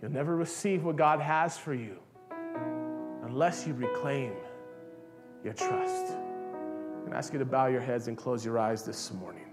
You'll 0.00 0.10
never 0.10 0.36
receive 0.36 0.84
what 0.84 0.96
God 0.96 1.20
has 1.20 1.58
for 1.58 1.74
you 1.74 1.98
unless 3.24 3.66
you 3.66 3.74
reclaim 3.74 4.32
your 5.44 5.52
trust. 5.52 6.06
To 7.06 7.14
ask 7.14 7.32
you 7.32 7.38
to 7.38 7.44
bow 7.44 7.66
your 7.66 7.82
heads 7.82 8.08
and 8.08 8.16
close 8.16 8.44
your 8.44 8.58
eyes 8.58 8.82
this 8.84 9.12
morning. 9.12 9.44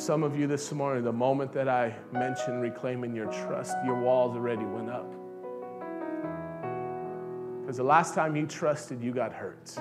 some 0.00 0.22
of 0.22 0.36
you 0.36 0.46
this 0.46 0.72
morning, 0.72 1.04
the 1.04 1.12
moment 1.12 1.52
that 1.52 1.68
I 1.68 1.94
mentioned 2.10 2.62
reclaiming 2.62 3.14
your 3.14 3.26
trust, 3.26 3.76
your 3.84 4.00
walls 4.00 4.34
already 4.34 4.64
went 4.64 4.88
up. 4.88 5.08
Because 7.60 7.76
the 7.76 7.84
last 7.84 8.14
time 8.14 8.34
you 8.34 8.46
trusted, 8.46 9.02
you 9.02 9.12
got 9.12 9.32
hurt. 9.32 9.76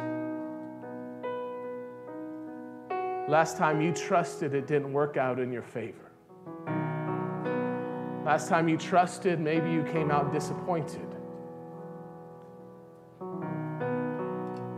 Last 3.30 3.58
time 3.58 3.80
you 3.80 3.94
trusted, 3.94 4.56
it 4.56 4.66
didn't 4.66 4.92
work 4.92 5.16
out 5.16 5.40
in 5.40 5.54
your 5.54 5.62
favor. 5.62 6.10
Last 8.26 8.50
time 8.50 8.68
you 8.68 8.76
trusted, 8.76 9.40
maybe 9.40 9.70
you 9.70 9.84
came 9.84 10.10
out 10.10 10.34
disappointed. 10.34 11.08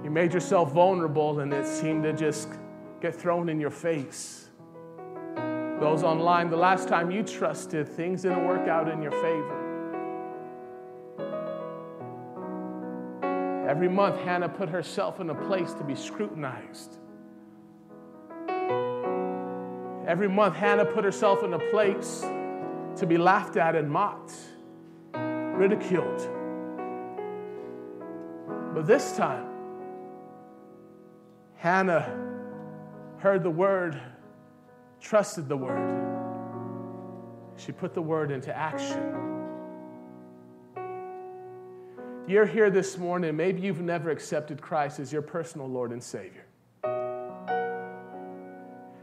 You 0.03 0.09
made 0.09 0.33
yourself 0.33 0.73
vulnerable 0.73 1.39
and 1.39 1.53
it 1.53 1.65
seemed 1.65 2.03
to 2.03 2.11
just 2.11 2.49
get 2.99 3.15
thrown 3.15 3.47
in 3.47 3.57
your 3.57 3.69
face. 3.69 4.49
Those 5.79 6.03
online, 6.03 6.49
the 6.49 6.57
last 6.57 6.89
time 6.89 7.09
you 7.09 7.23
trusted, 7.23 7.87
things 7.87 8.23
didn't 8.23 8.45
work 8.45 8.67
out 8.67 8.89
in 8.89 9.01
your 9.01 9.13
favor. 9.13 9.59
Every 13.65 13.87
month, 13.87 14.19
Hannah 14.19 14.49
put 14.49 14.67
herself 14.67 15.21
in 15.21 15.29
a 15.29 15.35
place 15.35 15.73
to 15.75 15.85
be 15.85 15.95
scrutinized. 15.95 16.97
Every 20.12 20.28
month, 20.28 20.58
Hannah 20.58 20.84
put 20.84 21.06
herself 21.06 21.41
in 21.41 21.54
a 21.54 21.60
place 21.71 22.19
to 22.97 23.06
be 23.08 23.17
laughed 23.17 23.56
at 23.56 23.78
and 23.78 23.89
mocked, 23.89 24.34
ridiculed. 25.13 26.19
But 28.74 28.86
this 28.86 29.15
time, 29.15 29.45
Hannah 31.56 32.13
heard 33.19 33.41
the 33.41 33.50
word 33.50 34.02
trusted 35.00 35.47
the 35.47 35.56
word. 35.56 36.06
She 37.56 37.71
put 37.71 37.93
the 37.93 38.02
word 38.02 38.32
into 38.32 38.54
action. 38.54 39.02
You're 42.28 42.45
here 42.45 42.69
this 42.69 42.97
morning, 42.97 43.38
maybe 43.38 43.62
you've 43.62 43.80
never 43.80 44.10
accepted 44.10 44.62
Christ 44.62 45.00
as 45.00 45.13
your 45.13 45.21
personal 45.21 45.69
Lord 45.69 45.93
and 45.93 46.04
Savior. 46.04 46.47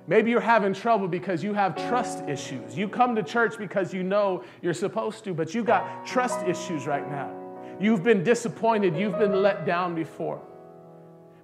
Maybe 0.09 0.31
you're 0.31 0.41
having 0.41 0.73
trouble 0.73 1.07
because 1.07 1.45
you 1.45 1.53
have 1.53 1.77
trust 1.89 2.27
issues. 2.27 2.77
You 2.77 2.89
come 2.89 3.15
to 3.15 3.23
church 3.23 3.59
because 3.59 3.93
you 3.93 4.03
know 4.03 4.43
you're 4.63 4.73
supposed 4.73 5.23
to, 5.25 5.35
but 5.35 5.55
you 5.55 5.63
got 5.63 6.07
trust 6.07 6.47
issues 6.47 6.87
right 6.87 7.09
now. 7.11 7.31
You've 7.79 8.03
been 8.03 8.25
disappointed, 8.25 8.97
you've 8.97 9.19
been 9.19 9.43
let 9.43 9.67
down 9.67 9.95
before. 9.95 10.41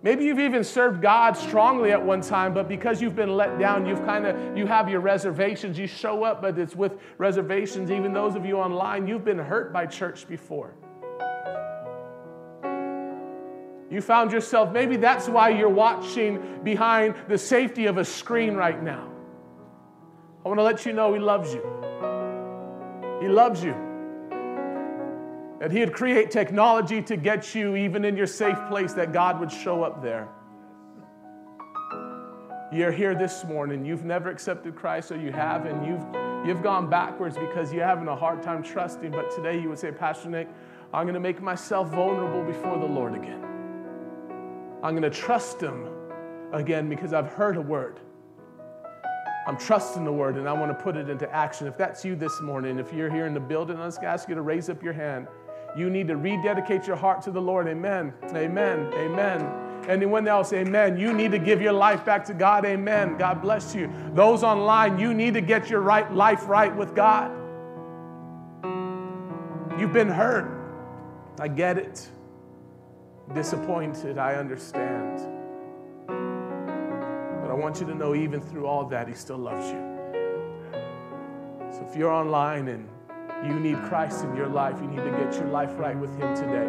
Maybe 0.03 0.25
you've 0.25 0.41
even 0.41 0.65
served 0.65 1.03
God 1.03 1.37
strongly 1.37 1.93
at 1.93 2.03
one 2.03 2.23
time, 2.23 2.55
but 2.55 2.67
because 2.67 3.03
you've 3.03 3.17
been 3.17 3.37
let 3.37 3.59
down, 3.59 3.87
you've 3.87 4.05
kind 4.05 4.27
of 4.27 4.57
you 4.57 4.67
have 4.67 4.89
your 4.89 5.01
reservations. 5.01 5.79
You 5.79 5.87
show 5.87 6.25
up, 6.25 6.41
but 6.41 6.59
it's 6.59 6.75
with 6.75 6.99
reservations. 7.19 7.91
Even 7.91 8.15
those 8.15 8.35
of 8.35 8.47
you 8.47 8.57
online, 8.57 9.07
you've 9.07 9.25
been 9.25 9.39
hurt 9.39 9.75
by 9.75 9.85
church 9.87 10.27
before. 10.27 10.75
You 13.95 14.01
found 14.01 14.33
yourself, 14.33 14.73
maybe 14.73 14.97
that's 14.97 15.29
why 15.29 15.51
you're 15.51 15.69
watching 15.69 16.43
behind 16.65 17.15
the 17.29 17.39
safety 17.39 17.87
of 17.87 17.97
a 17.97 18.05
screen 18.05 18.55
right 18.55 18.83
now. 18.83 19.09
I 20.45 20.49
want 20.49 20.59
to 20.59 20.65
let 20.65 20.85
you 20.85 20.93
know 20.93 21.15
He 21.15 21.21
loves 21.21 21.55
you. 21.55 21.61
He 23.21 23.29
loves 23.29 23.63
you 23.63 23.73
that 25.61 25.71
He'd 25.71 25.93
create 25.93 26.33
technology 26.33 27.03
to 27.03 27.17
get 27.17 27.55
you 27.55 27.77
even 27.77 28.05
in 28.05 28.17
your 28.17 28.27
safe 28.27 28.59
place, 28.69 28.95
that 28.95 29.13
God 29.13 29.39
would 29.39 29.53
show 29.53 29.85
up 29.85 30.03
there. 30.03 30.27
You're 32.73 32.91
here 32.91 33.15
this 33.15 33.45
morning, 33.45 33.85
you've 33.85 34.05
never 34.05 34.29
accepted 34.29 34.75
Christ, 34.75 35.13
or 35.13 35.21
you 35.21 35.31
have, 35.31 35.67
and 35.67 35.87
you've, 35.87 36.05
you've 36.45 36.65
gone 36.65 36.91
backwards 36.91 37.39
because 37.39 37.73
you're 37.73 37.87
having 37.87 38.09
a 38.09 38.17
hard 38.17 38.43
time 38.43 38.61
trusting. 38.61 39.13
But 39.13 39.31
today 39.31 39.61
you 39.61 39.69
would 39.69 39.79
say, 39.79 39.93
Pastor 39.93 40.31
Nick, 40.31 40.49
I'm 40.93 41.05
going 41.05 41.15
to 41.15 41.21
make 41.21 41.41
myself 41.41 41.91
vulnerable 41.91 42.43
before 42.43 42.77
the 42.77 42.87
Lord 42.87 43.15
again. 43.15 43.54
I'm 44.85 44.93
going 44.93 45.11
to 45.11 45.19
trust 45.19 45.63
Him 45.63 45.89
again 46.53 46.91
because 46.91 47.15
I've 47.15 47.29
heard 47.29 47.57
a 47.57 47.61
word. 47.61 47.99
I'm 49.47 49.57
trusting 49.57 50.05
the 50.05 50.13
word 50.13 50.37
and 50.37 50.47
I 50.47 50.53
want 50.53 50.77
to 50.77 50.85
put 50.85 50.97
it 50.97 51.09
into 51.09 51.31
action. 51.35 51.67
If 51.67 51.79
that's 51.79 52.05
you 52.05 52.15
this 52.15 52.41
morning, 52.43 52.79
if 52.79 52.93
you're 52.93 53.11
here 53.11 53.27
in 53.27 53.33
the 53.33 53.41
building, 53.41 53.79
I'm 53.79 53.87
just 53.87 53.97
going 53.97 54.09
to 54.09 54.13
ask 54.13 54.29
you 54.29 54.35
to 54.35 54.43
raise 54.43 54.69
up 54.69 54.83
your 54.83 54.93
hand. 54.93 55.27
You 55.75 55.89
need 55.89 56.07
to 56.09 56.17
rededicate 56.17 56.87
your 56.87 56.97
heart 56.97 57.23
to 57.23 57.31
the 57.31 57.41
Lord. 57.41 57.67
Amen. 57.67 58.13
Amen. 58.35 58.93
Amen. 58.93 59.85
Anyone 59.89 60.29
else, 60.29 60.53
amen. 60.53 60.99
You 60.99 61.13
need 61.13 61.31
to 61.33 61.39
give 61.39 61.61
your 61.61 61.73
life 61.73 62.05
back 62.05 62.25
to 62.27 62.35
God. 62.35 62.65
Amen. 62.65 63.17
God 63.19 63.43
bless 63.43 63.75
you. 63.75 63.91
Those 64.13 64.43
online, 64.43 64.99
you 64.99 65.15
need 65.15 65.35
to 65.35 65.41
get 65.41 65.69
your 65.69 65.81
right 65.81 66.11
life 66.13 66.47
right 66.47 66.75
with 66.75 66.95
God. 66.95 67.31
You've 69.79 69.93
been 69.93 70.09
hurt. 70.09 70.51
I 71.39 71.49
get 71.49 71.79
it. 71.79 72.09
Disappointed. 73.33 74.19
I 74.19 74.35
understand. 74.35 75.21
But 76.07 77.51
I 77.51 77.55
want 77.55 77.81
you 77.81 77.87
to 77.87 77.95
know, 77.95 78.15
even 78.15 78.41
through 78.41 78.67
all 78.67 78.85
that, 78.87 79.09
He 79.09 79.15
still 79.15 79.39
loves 79.39 79.67
you. 79.67 79.95
So 81.73 81.87
if 81.89 81.97
you're 81.97 82.13
online 82.13 82.69
and 82.69 82.89
you 83.45 83.59
need 83.59 83.83
Christ 83.85 84.25
in 84.25 84.37
your 84.37 84.49
life, 84.49 84.77
you 84.81 84.87
need 84.87 85.03
to 85.05 85.11
get 85.11 85.35
your 85.35 85.49
life 85.49 85.71
right 85.79 85.97
with 85.97 86.17
Him 86.19 86.35
today. 86.35 86.69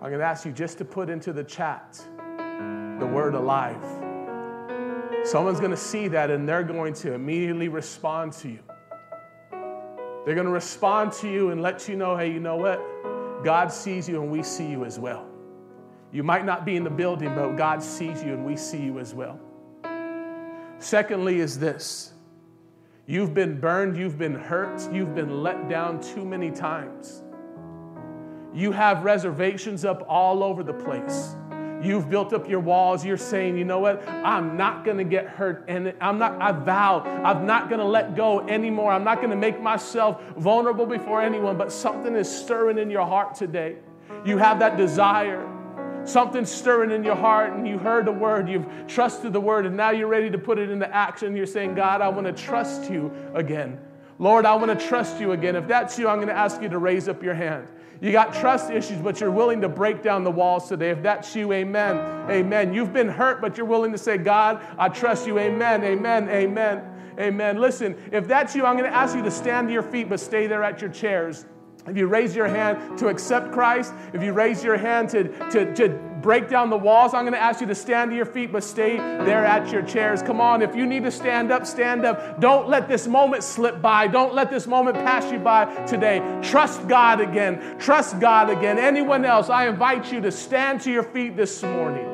I'm 0.00 0.08
going 0.08 0.18
to 0.18 0.26
ask 0.26 0.44
you 0.44 0.52
just 0.52 0.78
to 0.78 0.84
put 0.84 1.08
into 1.08 1.32
the 1.32 1.44
chat 1.44 2.00
the 2.98 3.06
word 3.06 3.34
alive. 3.34 3.82
Someone's 5.24 5.58
going 5.58 5.70
to 5.70 5.76
see 5.76 6.08
that 6.08 6.30
and 6.30 6.48
they're 6.48 6.64
going 6.64 6.94
to 6.94 7.14
immediately 7.14 7.68
respond 7.68 8.32
to 8.34 8.48
you. 8.48 8.58
They're 10.24 10.34
going 10.34 10.46
to 10.46 10.52
respond 10.52 11.12
to 11.14 11.30
you 11.30 11.50
and 11.50 11.62
let 11.62 11.88
you 11.88 11.96
know 11.96 12.16
hey, 12.16 12.32
you 12.32 12.40
know 12.40 12.56
what? 12.56 12.80
God 13.44 13.72
sees 13.72 14.08
you 14.08 14.22
and 14.22 14.30
we 14.30 14.42
see 14.42 14.66
you 14.66 14.84
as 14.84 14.98
well. 14.98 15.26
You 16.12 16.22
might 16.22 16.44
not 16.44 16.64
be 16.64 16.76
in 16.76 16.84
the 16.84 16.90
building, 16.90 17.34
but 17.34 17.56
God 17.56 17.82
sees 17.82 18.22
you 18.22 18.34
and 18.34 18.44
we 18.44 18.56
see 18.56 18.80
you 18.80 18.98
as 18.98 19.14
well. 19.14 19.40
Secondly, 20.78 21.40
is 21.40 21.58
this 21.58 22.12
You've 23.06 23.34
been 23.34 23.58
burned, 23.58 23.96
you've 23.96 24.18
been 24.18 24.34
hurt, 24.34 24.92
you've 24.92 25.14
been 25.14 25.42
let 25.42 25.68
down 25.68 26.00
too 26.00 26.24
many 26.24 26.50
times. 26.50 27.22
You 28.54 28.70
have 28.72 29.04
reservations 29.04 29.84
up 29.84 30.04
all 30.08 30.44
over 30.44 30.62
the 30.62 30.74
place. 30.74 31.34
You've 31.82 32.08
built 32.08 32.32
up 32.32 32.48
your 32.48 32.60
walls. 32.60 33.04
You're 33.04 33.16
saying, 33.16 33.58
you 33.58 33.64
know 33.64 33.80
what? 33.80 34.06
I'm 34.08 34.56
not 34.56 34.84
going 34.84 34.98
to 34.98 35.04
get 35.04 35.26
hurt. 35.26 35.64
And 35.68 35.92
I'm 36.00 36.18
not, 36.18 36.40
I 36.40 36.52
vow, 36.52 37.00
I'm 37.24 37.46
not 37.46 37.68
going 37.68 37.80
to 37.80 37.86
let 37.86 38.14
go 38.14 38.46
anymore. 38.46 38.92
I'm 38.92 39.04
not 39.04 39.18
going 39.18 39.30
to 39.30 39.36
make 39.36 39.60
myself 39.60 40.22
vulnerable 40.36 40.86
before 40.86 41.20
anyone. 41.20 41.58
But 41.58 41.72
something 41.72 42.14
is 42.14 42.30
stirring 42.30 42.78
in 42.78 42.90
your 42.90 43.06
heart 43.06 43.34
today. 43.34 43.76
You 44.24 44.38
have 44.38 44.60
that 44.60 44.76
desire 44.76 45.48
Something's 46.04 46.50
stirring 46.50 46.90
in 46.90 47.04
your 47.04 47.14
heart, 47.14 47.52
and 47.52 47.66
you 47.66 47.78
heard 47.78 48.06
the 48.06 48.12
word, 48.12 48.48
you've 48.48 48.66
trusted 48.88 49.32
the 49.32 49.40
word, 49.40 49.66
and 49.66 49.76
now 49.76 49.90
you're 49.90 50.08
ready 50.08 50.30
to 50.30 50.38
put 50.38 50.58
it 50.58 50.68
into 50.68 50.92
action. 50.92 51.36
You're 51.36 51.46
saying, 51.46 51.74
God, 51.76 52.00
I 52.00 52.08
want 52.08 52.26
to 52.26 52.32
trust 52.32 52.90
you 52.90 53.12
again. 53.34 53.78
Lord, 54.18 54.44
I 54.44 54.54
want 54.56 54.78
to 54.78 54.86
trust 54.88 55.20
you 55.20 55.32
again. 55.32 55.54
If 55.54 55.68
that's 55.68 55.98
you, 55.98 56.08
I'm 56.08 56.16
going 56.16 56.28
to 56.28 56.36
ask 56.36 56.60
you 56.60 56.68
to 56.68 56.78
raise 56.78 57.08
up 57.08 57.22
your 57.22 57.34
hand. 57.34 57.68
You 58.02 58.10
got 58.10 58.34
trust 58.34 58.68
issues, 58.68 59.00
but 59.00 59.20
you're 59.20 59.30
willing 59.30 59.60
to 59.60 59.68
break 59.68 60.02
down 60.02 60.24
the 60.24 60.30
walls 60.30 60.68
today. 60.68 60.90
If 60.90 61.04
that's 61.04 61.36
you, 61.36 61.52
amen. 61.52 61.96
Amen. 62.28 62.74
You've 62.74 62.92
been 62.92 63.08
hurt, 63.08 63.40
but 63.40 63.56
you're 63.56 63.64
willing 63.64 63.92
to 63.92 63.98
say, 63.98 64.18
God, 64.18 64.60
I 64.76 64.88
trust 64.88 65.24
you. 65.24 65.38
Amen. 65.38 65.84
Amen. 65.84 66.28
Amen. 66.28 66.82
Amen. 67.16 67.60
Listen, 67.60 67.96
if 68.10 68.26
that's 68.26 68.56
you, 68.56 68.66
I'm 68.66 68.76
going 68.76 68.90
to 68.90 68.96
ask 68.96 69.14
you 69.14 69.22
to 69.22 69.30
stand 69.30 69.68
to 69.68 69.72
your 69.72 69.84
feet, 69.84 70.08
but 70.08 70.18
stay 70.18 70.48
there 70.48 70.64
at 70.64 70.80
your 70.80 70.90
chairs. 70.90 71.46
If 71.86 71.96
you 71.96 72.06
raise 72.06 72.36
your 72.36 72.46
hand 72.46 72.96
to 72.98 73.08
accept 73.08 73.52
Christ, 73.52 73.92
if 74.12 74.22
you 74.22 74.32
raise 74.32 74.62
your 74.62 74.76
hand 74.76 75.08
to, 75.10 75.24
to, 75.50 75.74
to 75.74 75.88
break 76.22 76.48
down 76.48 76.70
the 76.70 76.76
walls, 76.76 77.12
I'm 77.12 77.24
going 77.24 77.32
to 77.32 77.42
ask 77.42 77.60
you 77.60 77.66
to 77.66 77.74
stand 77.74 78.12
to 78.12 78.16
your 78.16 78.24
feet, 78.24 78.52
but 78.52 78.62
stay 78.62 78.96
there 78.96 79.44
at 79.44 79.72
your 79.72 79.82
chairs. 79.82 80.22
Come 80.22 80.40
on, 80.40 80.62
if 80.62 80.76
you 80.76 80.86
need 80.86 81.02
to 81.02 81.10
stand 81.10 81.50
up, 81.50 81.66
stand 81.66 82.04
up. 82.04 82.40
Don't 82.40 82.68
let 82.68 82.86
this 82.86 83.08
moment 83.08 83.42
slip 83.42 83.82
by. 83.82 84.06
Don't 84.06 84.32
let 84.32 84.48
this 84.48 84.68
moment 84.68 84.96
pass 84.98 85.30
you 85.32 85.40
by 85.40 85.64
today. 85.84 86.20
Trust 86.40 86.86
God 86.86 87.20
again. 87.20 87.76
Trust 87.80 88.20
God 88.20 88.48
again. 88.48 88.78
Anyone 88.78 89.24
else, 89.24 89.50
I 89.50 89.66
invite 89.66 90.12
you 90.12 90.20
to 90.20 90.30
stand 90.30 90.80
to 90.82 90.92
your 90.92 91.02
feet 91.02 91.36
this 91.36 91.64
morning. 91.64 92.08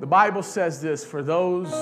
The 0.00 0.06
Bible 0.06 0.42
says 0.42 0.80
this 0.80 1.04
for 1.04 1.22
those 1.22 1.72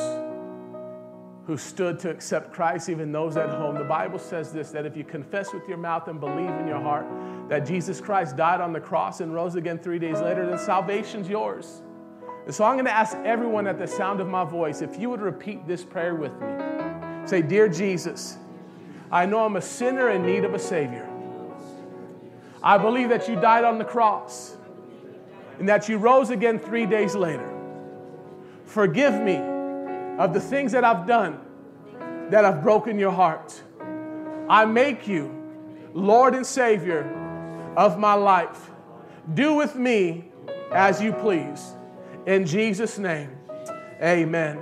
who 1.46 1.56
stood 1.56 1.98
to 2.00 2.10
accept 2.10 2.52
Christ, 2.52 2.88
even 2.88 3.12
those 3.12 3.36
at 3.36 3.48
home. 3.48 3.76
The 3.76 3.84
Bible 3.84 4.18
says 4.18 4.52
this 4.52 4.70
that 4.72 4.84
if 4.84 4.96
you 4.96 5.04
confess 5.04 5.52
with 5.52 5.68
your 5.68 5.78
mouth 5.78 6.08
and 6.08 6.18
believe 6.18 6.50
in 6.50 6.66
your 6.66 6.80
heart 6.80 7.06
that 7.48 7.60
Jesus 7.60 8.00
Christ 8.00 8.36
died 8.36 8.60
on 8.60 8.72
the 8.72 8.80
cross 8.80 9.20
and 9.20 9.32
rose 9.32 9.54
again 9.54 9.78
three 9.78 10.00
days 10.00 10.20
later, 10.20 10.44
then 10.44 10.58
salvation's 10.58 11.28
yours. 11.28 11.82
And 12.46 12.54
so 12.54 12.64
I'm 12.64 12.74
going 12.74 12.86
to 12.86 12.92
ask 12.92 13.16
everyone 13.18 13.66
at 13.66 13.78
the 13.78 13.86
sound 13.86 14.20
of 14.20 14.28
my 14.28 14.44
voice 14.44 14.82
if 14.82 14.98
you 14.98 15.08
would 15.10 15.20
repeat 15.20 15.66
this 15.66 15.84
prayer 15.84 16.16
with 16.16 16.32
me. 16.40 16.48
Say, 17.26 17.42
Dear 17.42 17.68
Jesus, 17.68 18.38
I 19.10 19.24
know 19.26 19.44
I'm 19.44 19.56
a 19.56 19.62
sinner 19.62 20.10
in 20.10 20.26
need 20.26 20.44
of 20.44 20.52
a 20.52 20.58
Savior. 20.58 21.08
I 22.60 22.76
believe 22.78 23.08
that 23.10 23.28
you 23.28 23.36
died 23.36 23.62
on 23.62 23.78
the 23.78 23.84
cross 23.84 24.56
and 25.60 25.68
that 25.68 25.88
you 25.88 25.98
rose 25.98 26.30
again 26.30 26.58
three 26.58 26.86
days 26.86 27.14
later. 27.14 27.52
Forgive 28.64 29.14
me 29.22 29.55
of 30.18 30.32
the 30.32 30.40
things 30.40 30.72
that 30.72 30.84
I've 30.84 31.06
done 31.06 31.40
that 32.30 32.44
have 32.44 32.62
broken 32.62 32.98
your 32.98 33.12
heart. 33.12 33.62
I 34.48 34.64
make 34.64 35.06
you 35.06 35.32
Lord 35.92 36.34
and 36.34 36.46
Savior 36.46 37.04
of 37.76 37.98
my 37.98 38.14
life. 38.14 38.70
Do 39.34 39.54
with 39.54 39.76
me 39.76 40.30
as 40.72 41.00
you 41.00 41.12
please. 41.12 41.72
In 42.26 42.46
Jesus' 42.46 42.98
name, 42.98 43.36
amen. 44.02 44.58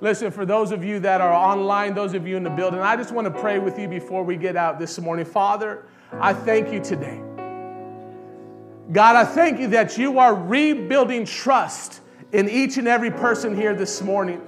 Listen, 0.00 0.30
for 0.30 0.44
those 0.44 0.72
of 0.72 0.82
you 0.82 0.98
that 1.00 1.20
are 1.20 1.32
online, 1.32 1.94
those 1.94 2.14
of 2.14 2.26
you 2.26 2.36
in 2.36 2.42
the 2.42 2.50
building, 2.50 2.80
I 2.80 2.96
just 2.96 3.12
want 3.12 3.32
to 3.32 3.40
pray 3.40 3.58
with 3.58 3.78
you 3.78 3.86
before 3.86 4.24
we 4.24 4.36
get 4.36 4.56
out 4.56 4.78
this 4.78 4.98
morning. 4.98 5.24
Father, 5.24 5.86
I 6.12 6.34
thank 6.34 6.72
you 6.72 6.80
today. 6.80 7.20
God, 8.90 9.14
I 9.16 9.24
thank 9.24 9.60
you 9.60 9.68
that 9.68 9.96
you 9.96 10.18
are 10.18 10.34
rebuilding 10.34 11.24
trust 11.24 12.00
in 12.32 12.48
each 12.48 12.78
and 12.78 12.88
every 12.88 13.10
person 13.10 13.54
here 13.56 13.74
this 13.74 14.02
morning. 14.02 14.42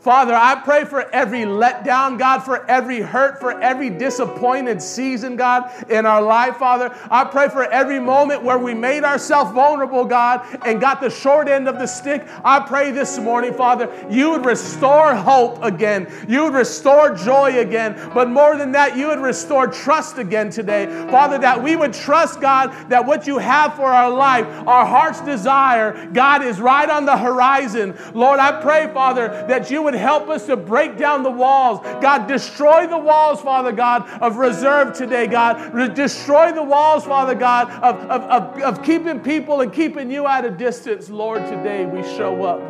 Father, 0.00 0.32
I 0.32 0.54
pray 0.54 0.84
for 0.84 1.10
every 1.10 1.40
letdown, 1.40 2.20
God, 2.20 2.40
for 2.40 2.64
every 2.70 3.00
hurt, 3.00 3.40
for 3.40 3.60
every 3.60 3.90
disappointed 3.90 4.80
season, 4.80 5.34
God, 5.34 5.72
in 5.90 6.06
our 6.06 6.22
life, 6.22 6.58
Father. 6.58 6.96
I 7.10 7.24
pray 7.24 7.48
for 7.48 7.64
every 7.64 7.98
moment 7.98 8.44
where 8.44 8.58
we 8.58 8.74
made 8.74 9.02
ourselves 9.02 9.50
vulnerable, 9.50 10.04
God, 10.04 10.46
and 10.64 10.80
got 10.80 11.00
the 11.00 11.10
short 11.10 11.48
end 11.48 11.66
of 11.68 11.80
the 11.80 11.86
stick. 11.86 12.24
I 12.44 12.60
pray 12.60 12.92
this 12.92 13.18
morning, 13.18 13.52
Father, 13.52 13.92
you 14.08 14.30
would 14.30 14.44
restore 14.44 15.16
hope 15.16 15.64
again. 15.64 16.06
You 16.28 16.44
would 16.44 16.54
restore 16.54 17.12
joy 17.16 17.58
again. 17.58 18.00
But 18.14 18.30
more 18.30 18.56
than 18.56 18.70
that, 18.72 18.96
you 18.96 19.08
would 19.08 19.18
restore 19.18 19.66
trust 19.66 20.18
again 20.18 20.50
today. 20.50 20.86
Father, 21.10 21.38
that 21.38 21.60
we 21.60 21.74
would 21.74 21.92
trust, 21.92 22.40
God, 22.40 22.72
that 22.88 23.04
what 23.04 23.26
you 23.26 23.38
have 23.38 23.74
for 23.74 23.86
our 23.86 24.10
life, 24.10 24.46
our 24.68 24.86
heart's 24.86 25.20
desire, 25.22 26.06
God, 26.12 26.44
is 26.44 26.60
right 26.60 26.88
on 26.88 27.04
the 27.04 27.16
horizon. 27.16 27.98
Lord, 28.14 28.38
I 28.38 28.62
pray, 28.62 28.92
Father, 28.94 29.28
that 29.48 29.72
you 29.72 29.87
would 29.88 29.94
help 29.94 30.28
us 30.28 30.44
to 30.44 30.54
break 30.54 30.98
down 30.98 31.22
the 31.22 31.30
walls. 31.30 31.80
God, 32.02 32.26
destroy 32.26 32.86
the 32.86 32.98
walls, 32.98 33.40
Father 33.40 33.72
God, 33.72 34.06
of 34.20 34.36
reserve 34.36 34.92
today, 34.92 35.26
God. 35.26 35.94
Destroy 35.94 36.52
the 36.52 36.62
walls, 36.62 37.06
Father 37.06 37.34
God, 37.34 37.70
of, 37.70 37.96
of, 38.10 38.22
of, 38.22 38.62
of 38.62 38.84
keeping 38.84 39.20
people 39.20 39.62
and 39.62 39.72
keeping 39.72 40.10
you 40.10 40.26
at 40.26 40.44
a 40.44 40.50
distance. 40.50 41.08
Lord, 41.08 41.46
today 41.46 41.86
we 41.86 42.02
show 42.02 42.44
up 42.44 42.60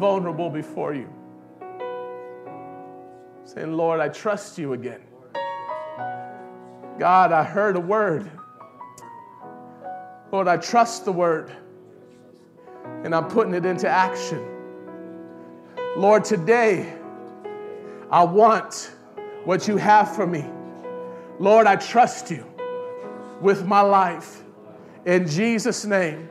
vulnerable 0.00 0.50
before 0.50 0.92
you. 0.92 1.08
Saying, 3.44 3.72
Lord, 3.72 4.00
I 4.00 4.08
trust 4.08 4.58
you 4.58 4.72
again. 4.72 5.02
God, 6.98 7.30
I 7.30 7.44
heard 7.44 7.76
a 7.76 7.80
word. 7.80 8.28
Lord, 10.32 10.48
I 10.48 10.56
trust 10.56 11.04
the 11.04 11.12
word 11.12 11.52
and 13.04 13.14
I'm 13.14 13.28
putting 13.28 13.54
it 13.54 13.64
into 13.64 13.88
action. 13.88 14.55
Lord, 15.96 16.26
today 16.26 16.92
I 18.10 18.22
want 18.22 18.92
what 19.44 19.66
you 19.66 19.78
have 19.78 20.14
for 20.14 20.26
me. 20.26 20.44
Lord, 21.38 21.66
I 21.66 21.76
trust 21.76 22.30
you 22.30 22.44
with 23.40 23.64
my 23.64 23.80
life. 23.80 24.42
In 25.06 25.26
Jesus' 25.26 25.86
name. 25.86 26.28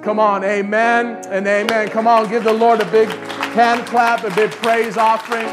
Come 0.00 0.18
on, 0.18 0.42
amen 0.44 1.26
and 1.26 1.46
amen. 1.46 1.90
Come 1.90 2.06
on, 2.06 2.30
give 2.30 2.42
the 2.42 2.54
Lord 2.54 2.80
a 2.80 2.90
big 2.90 3.10
hand 3.52 3.86
clap, 3.86 4.24
a 4.24 4.34
big 4.34 4.50
praise 4.50 4.96
offering. 4.96 5.46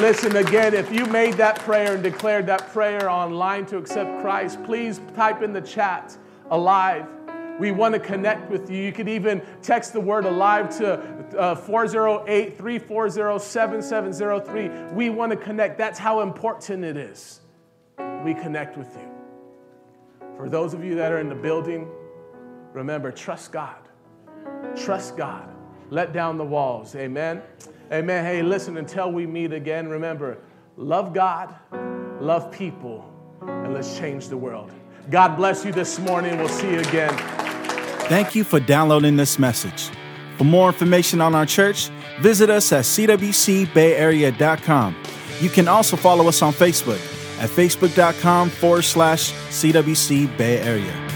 Listen 0.00 0.36
again, 0.36 0.72
if 0.72 0.90
you 0.90 1.04
made 1.04 1.34
that 1.34 1.58
prayer 1.58 1.92
and 1.92 2.02
declared 2.02 2.46
that 2.46 2.70
prayer 2.70 3.10
online 3.10 3.66
to 3.66 3.76
accept 3.76 4.22
Christ, 4.22 4.64
please 4.64 4.98
type 5.14 5.42
in 5.42 5.52
the 5.52 5.60
chat 5.60 6.16
alive. 6.50 7.06
We 7.58 7.72
want 7.72 7.94
to 7.94 8.00
connect 8.00 8.50
with 8.50 8.70
you. 8.70 8.82
You 8.82 8.92
could 8.92 9.08
even 9.08 9.42
text 9.62 9.92
the 9.92 10.00
word 10.00 10.24
alive 10.24 10.76
to 10.78 11.00
uh, 11.36 11.54
408 11.54 12.56
340 12.56 13.38
7703. 13.38 14.94
We 14.94 15.10
want 15.10 15.32
to 15.32 15.36
connect. 15.36 15.76
That's 15.76 15.98
how 15.98 16.20
important 16.20 16.84
it 16.84 16.96
is. 16.96 17.40
We 18.24 18.34
connect 18.34 18.76
with 18.76 18.94
you. 18.94 19.08
For 20.36 20.48
those 20.48 20.72
of 20.72 20.84
you 20.84 20.94
that 20.96 21.10
are 21.10 21.18
in 21.18 21.28
the 21.28 21.34
building, 21.34 21.88
remember, 22.72 23.10
trust 23.10 23.50
God. 23.50 23.76
Trust 24.76 25.16
God. 25.16 25.48
Let 25.90 26.12
down 26.12 26.38
the 26.38 26.44
walls. 26.44 26.94
Amen. 26.94 27.42
Amen. 27.90 28.24
Hey, 28.24 28.42
listen, 28.42 28.76
until 28.76 29.10
we 29.10 29.26
meet 29.26 29.52
again, 29.52 29.88
remember, 29.88 30.38
love 30.76 31.12
God, 31.14 31.54
love 32.20 32.52
people, 32.52 33.10
and 33.40 33.72
let's 33.72 33.98
change 33.98 34.28
the 34.28 34.36
world. 34.36 34.70
God 35.10 35.36
bless 35.36 35.64
you 35.64 35.72
this 35.72 35.98
morning. 35.98 36.36
We'll 36.38 36.48
see 36.48 36.70
you 36.70 36.80
again. 36.80 37.47
Thank 38.08 38.34
you 38.34 38.44
for 38.44 38.60
downloading 38.60 39.16
this 39.16 39.38
message. 39.38 39.90
For 40.38 40.44
more 40.44 40.68
information 40.68 41.20
on 41.20 41.34
our 41.34 41.44
church, 41.44 41.90
visit 42.20 42.48
us 42.48 42.72
at 42.72 42.84
cwcbayarea.com. 42.84 44.96
You 45.40 45.50
can 45.50 45.68
also 45.68 45.96
follow 45.96 46.28
us 46.28 46.42
on 46.42 46.52
Facebook 46.52 47.00
at 47.40 47.50
facebook.com 47.50 48.50
forward 48.50 48.82
slash 48.82 49.32
CWC 49.32 50.36
Bay 50.36 50.58
Area. 50.58 51.07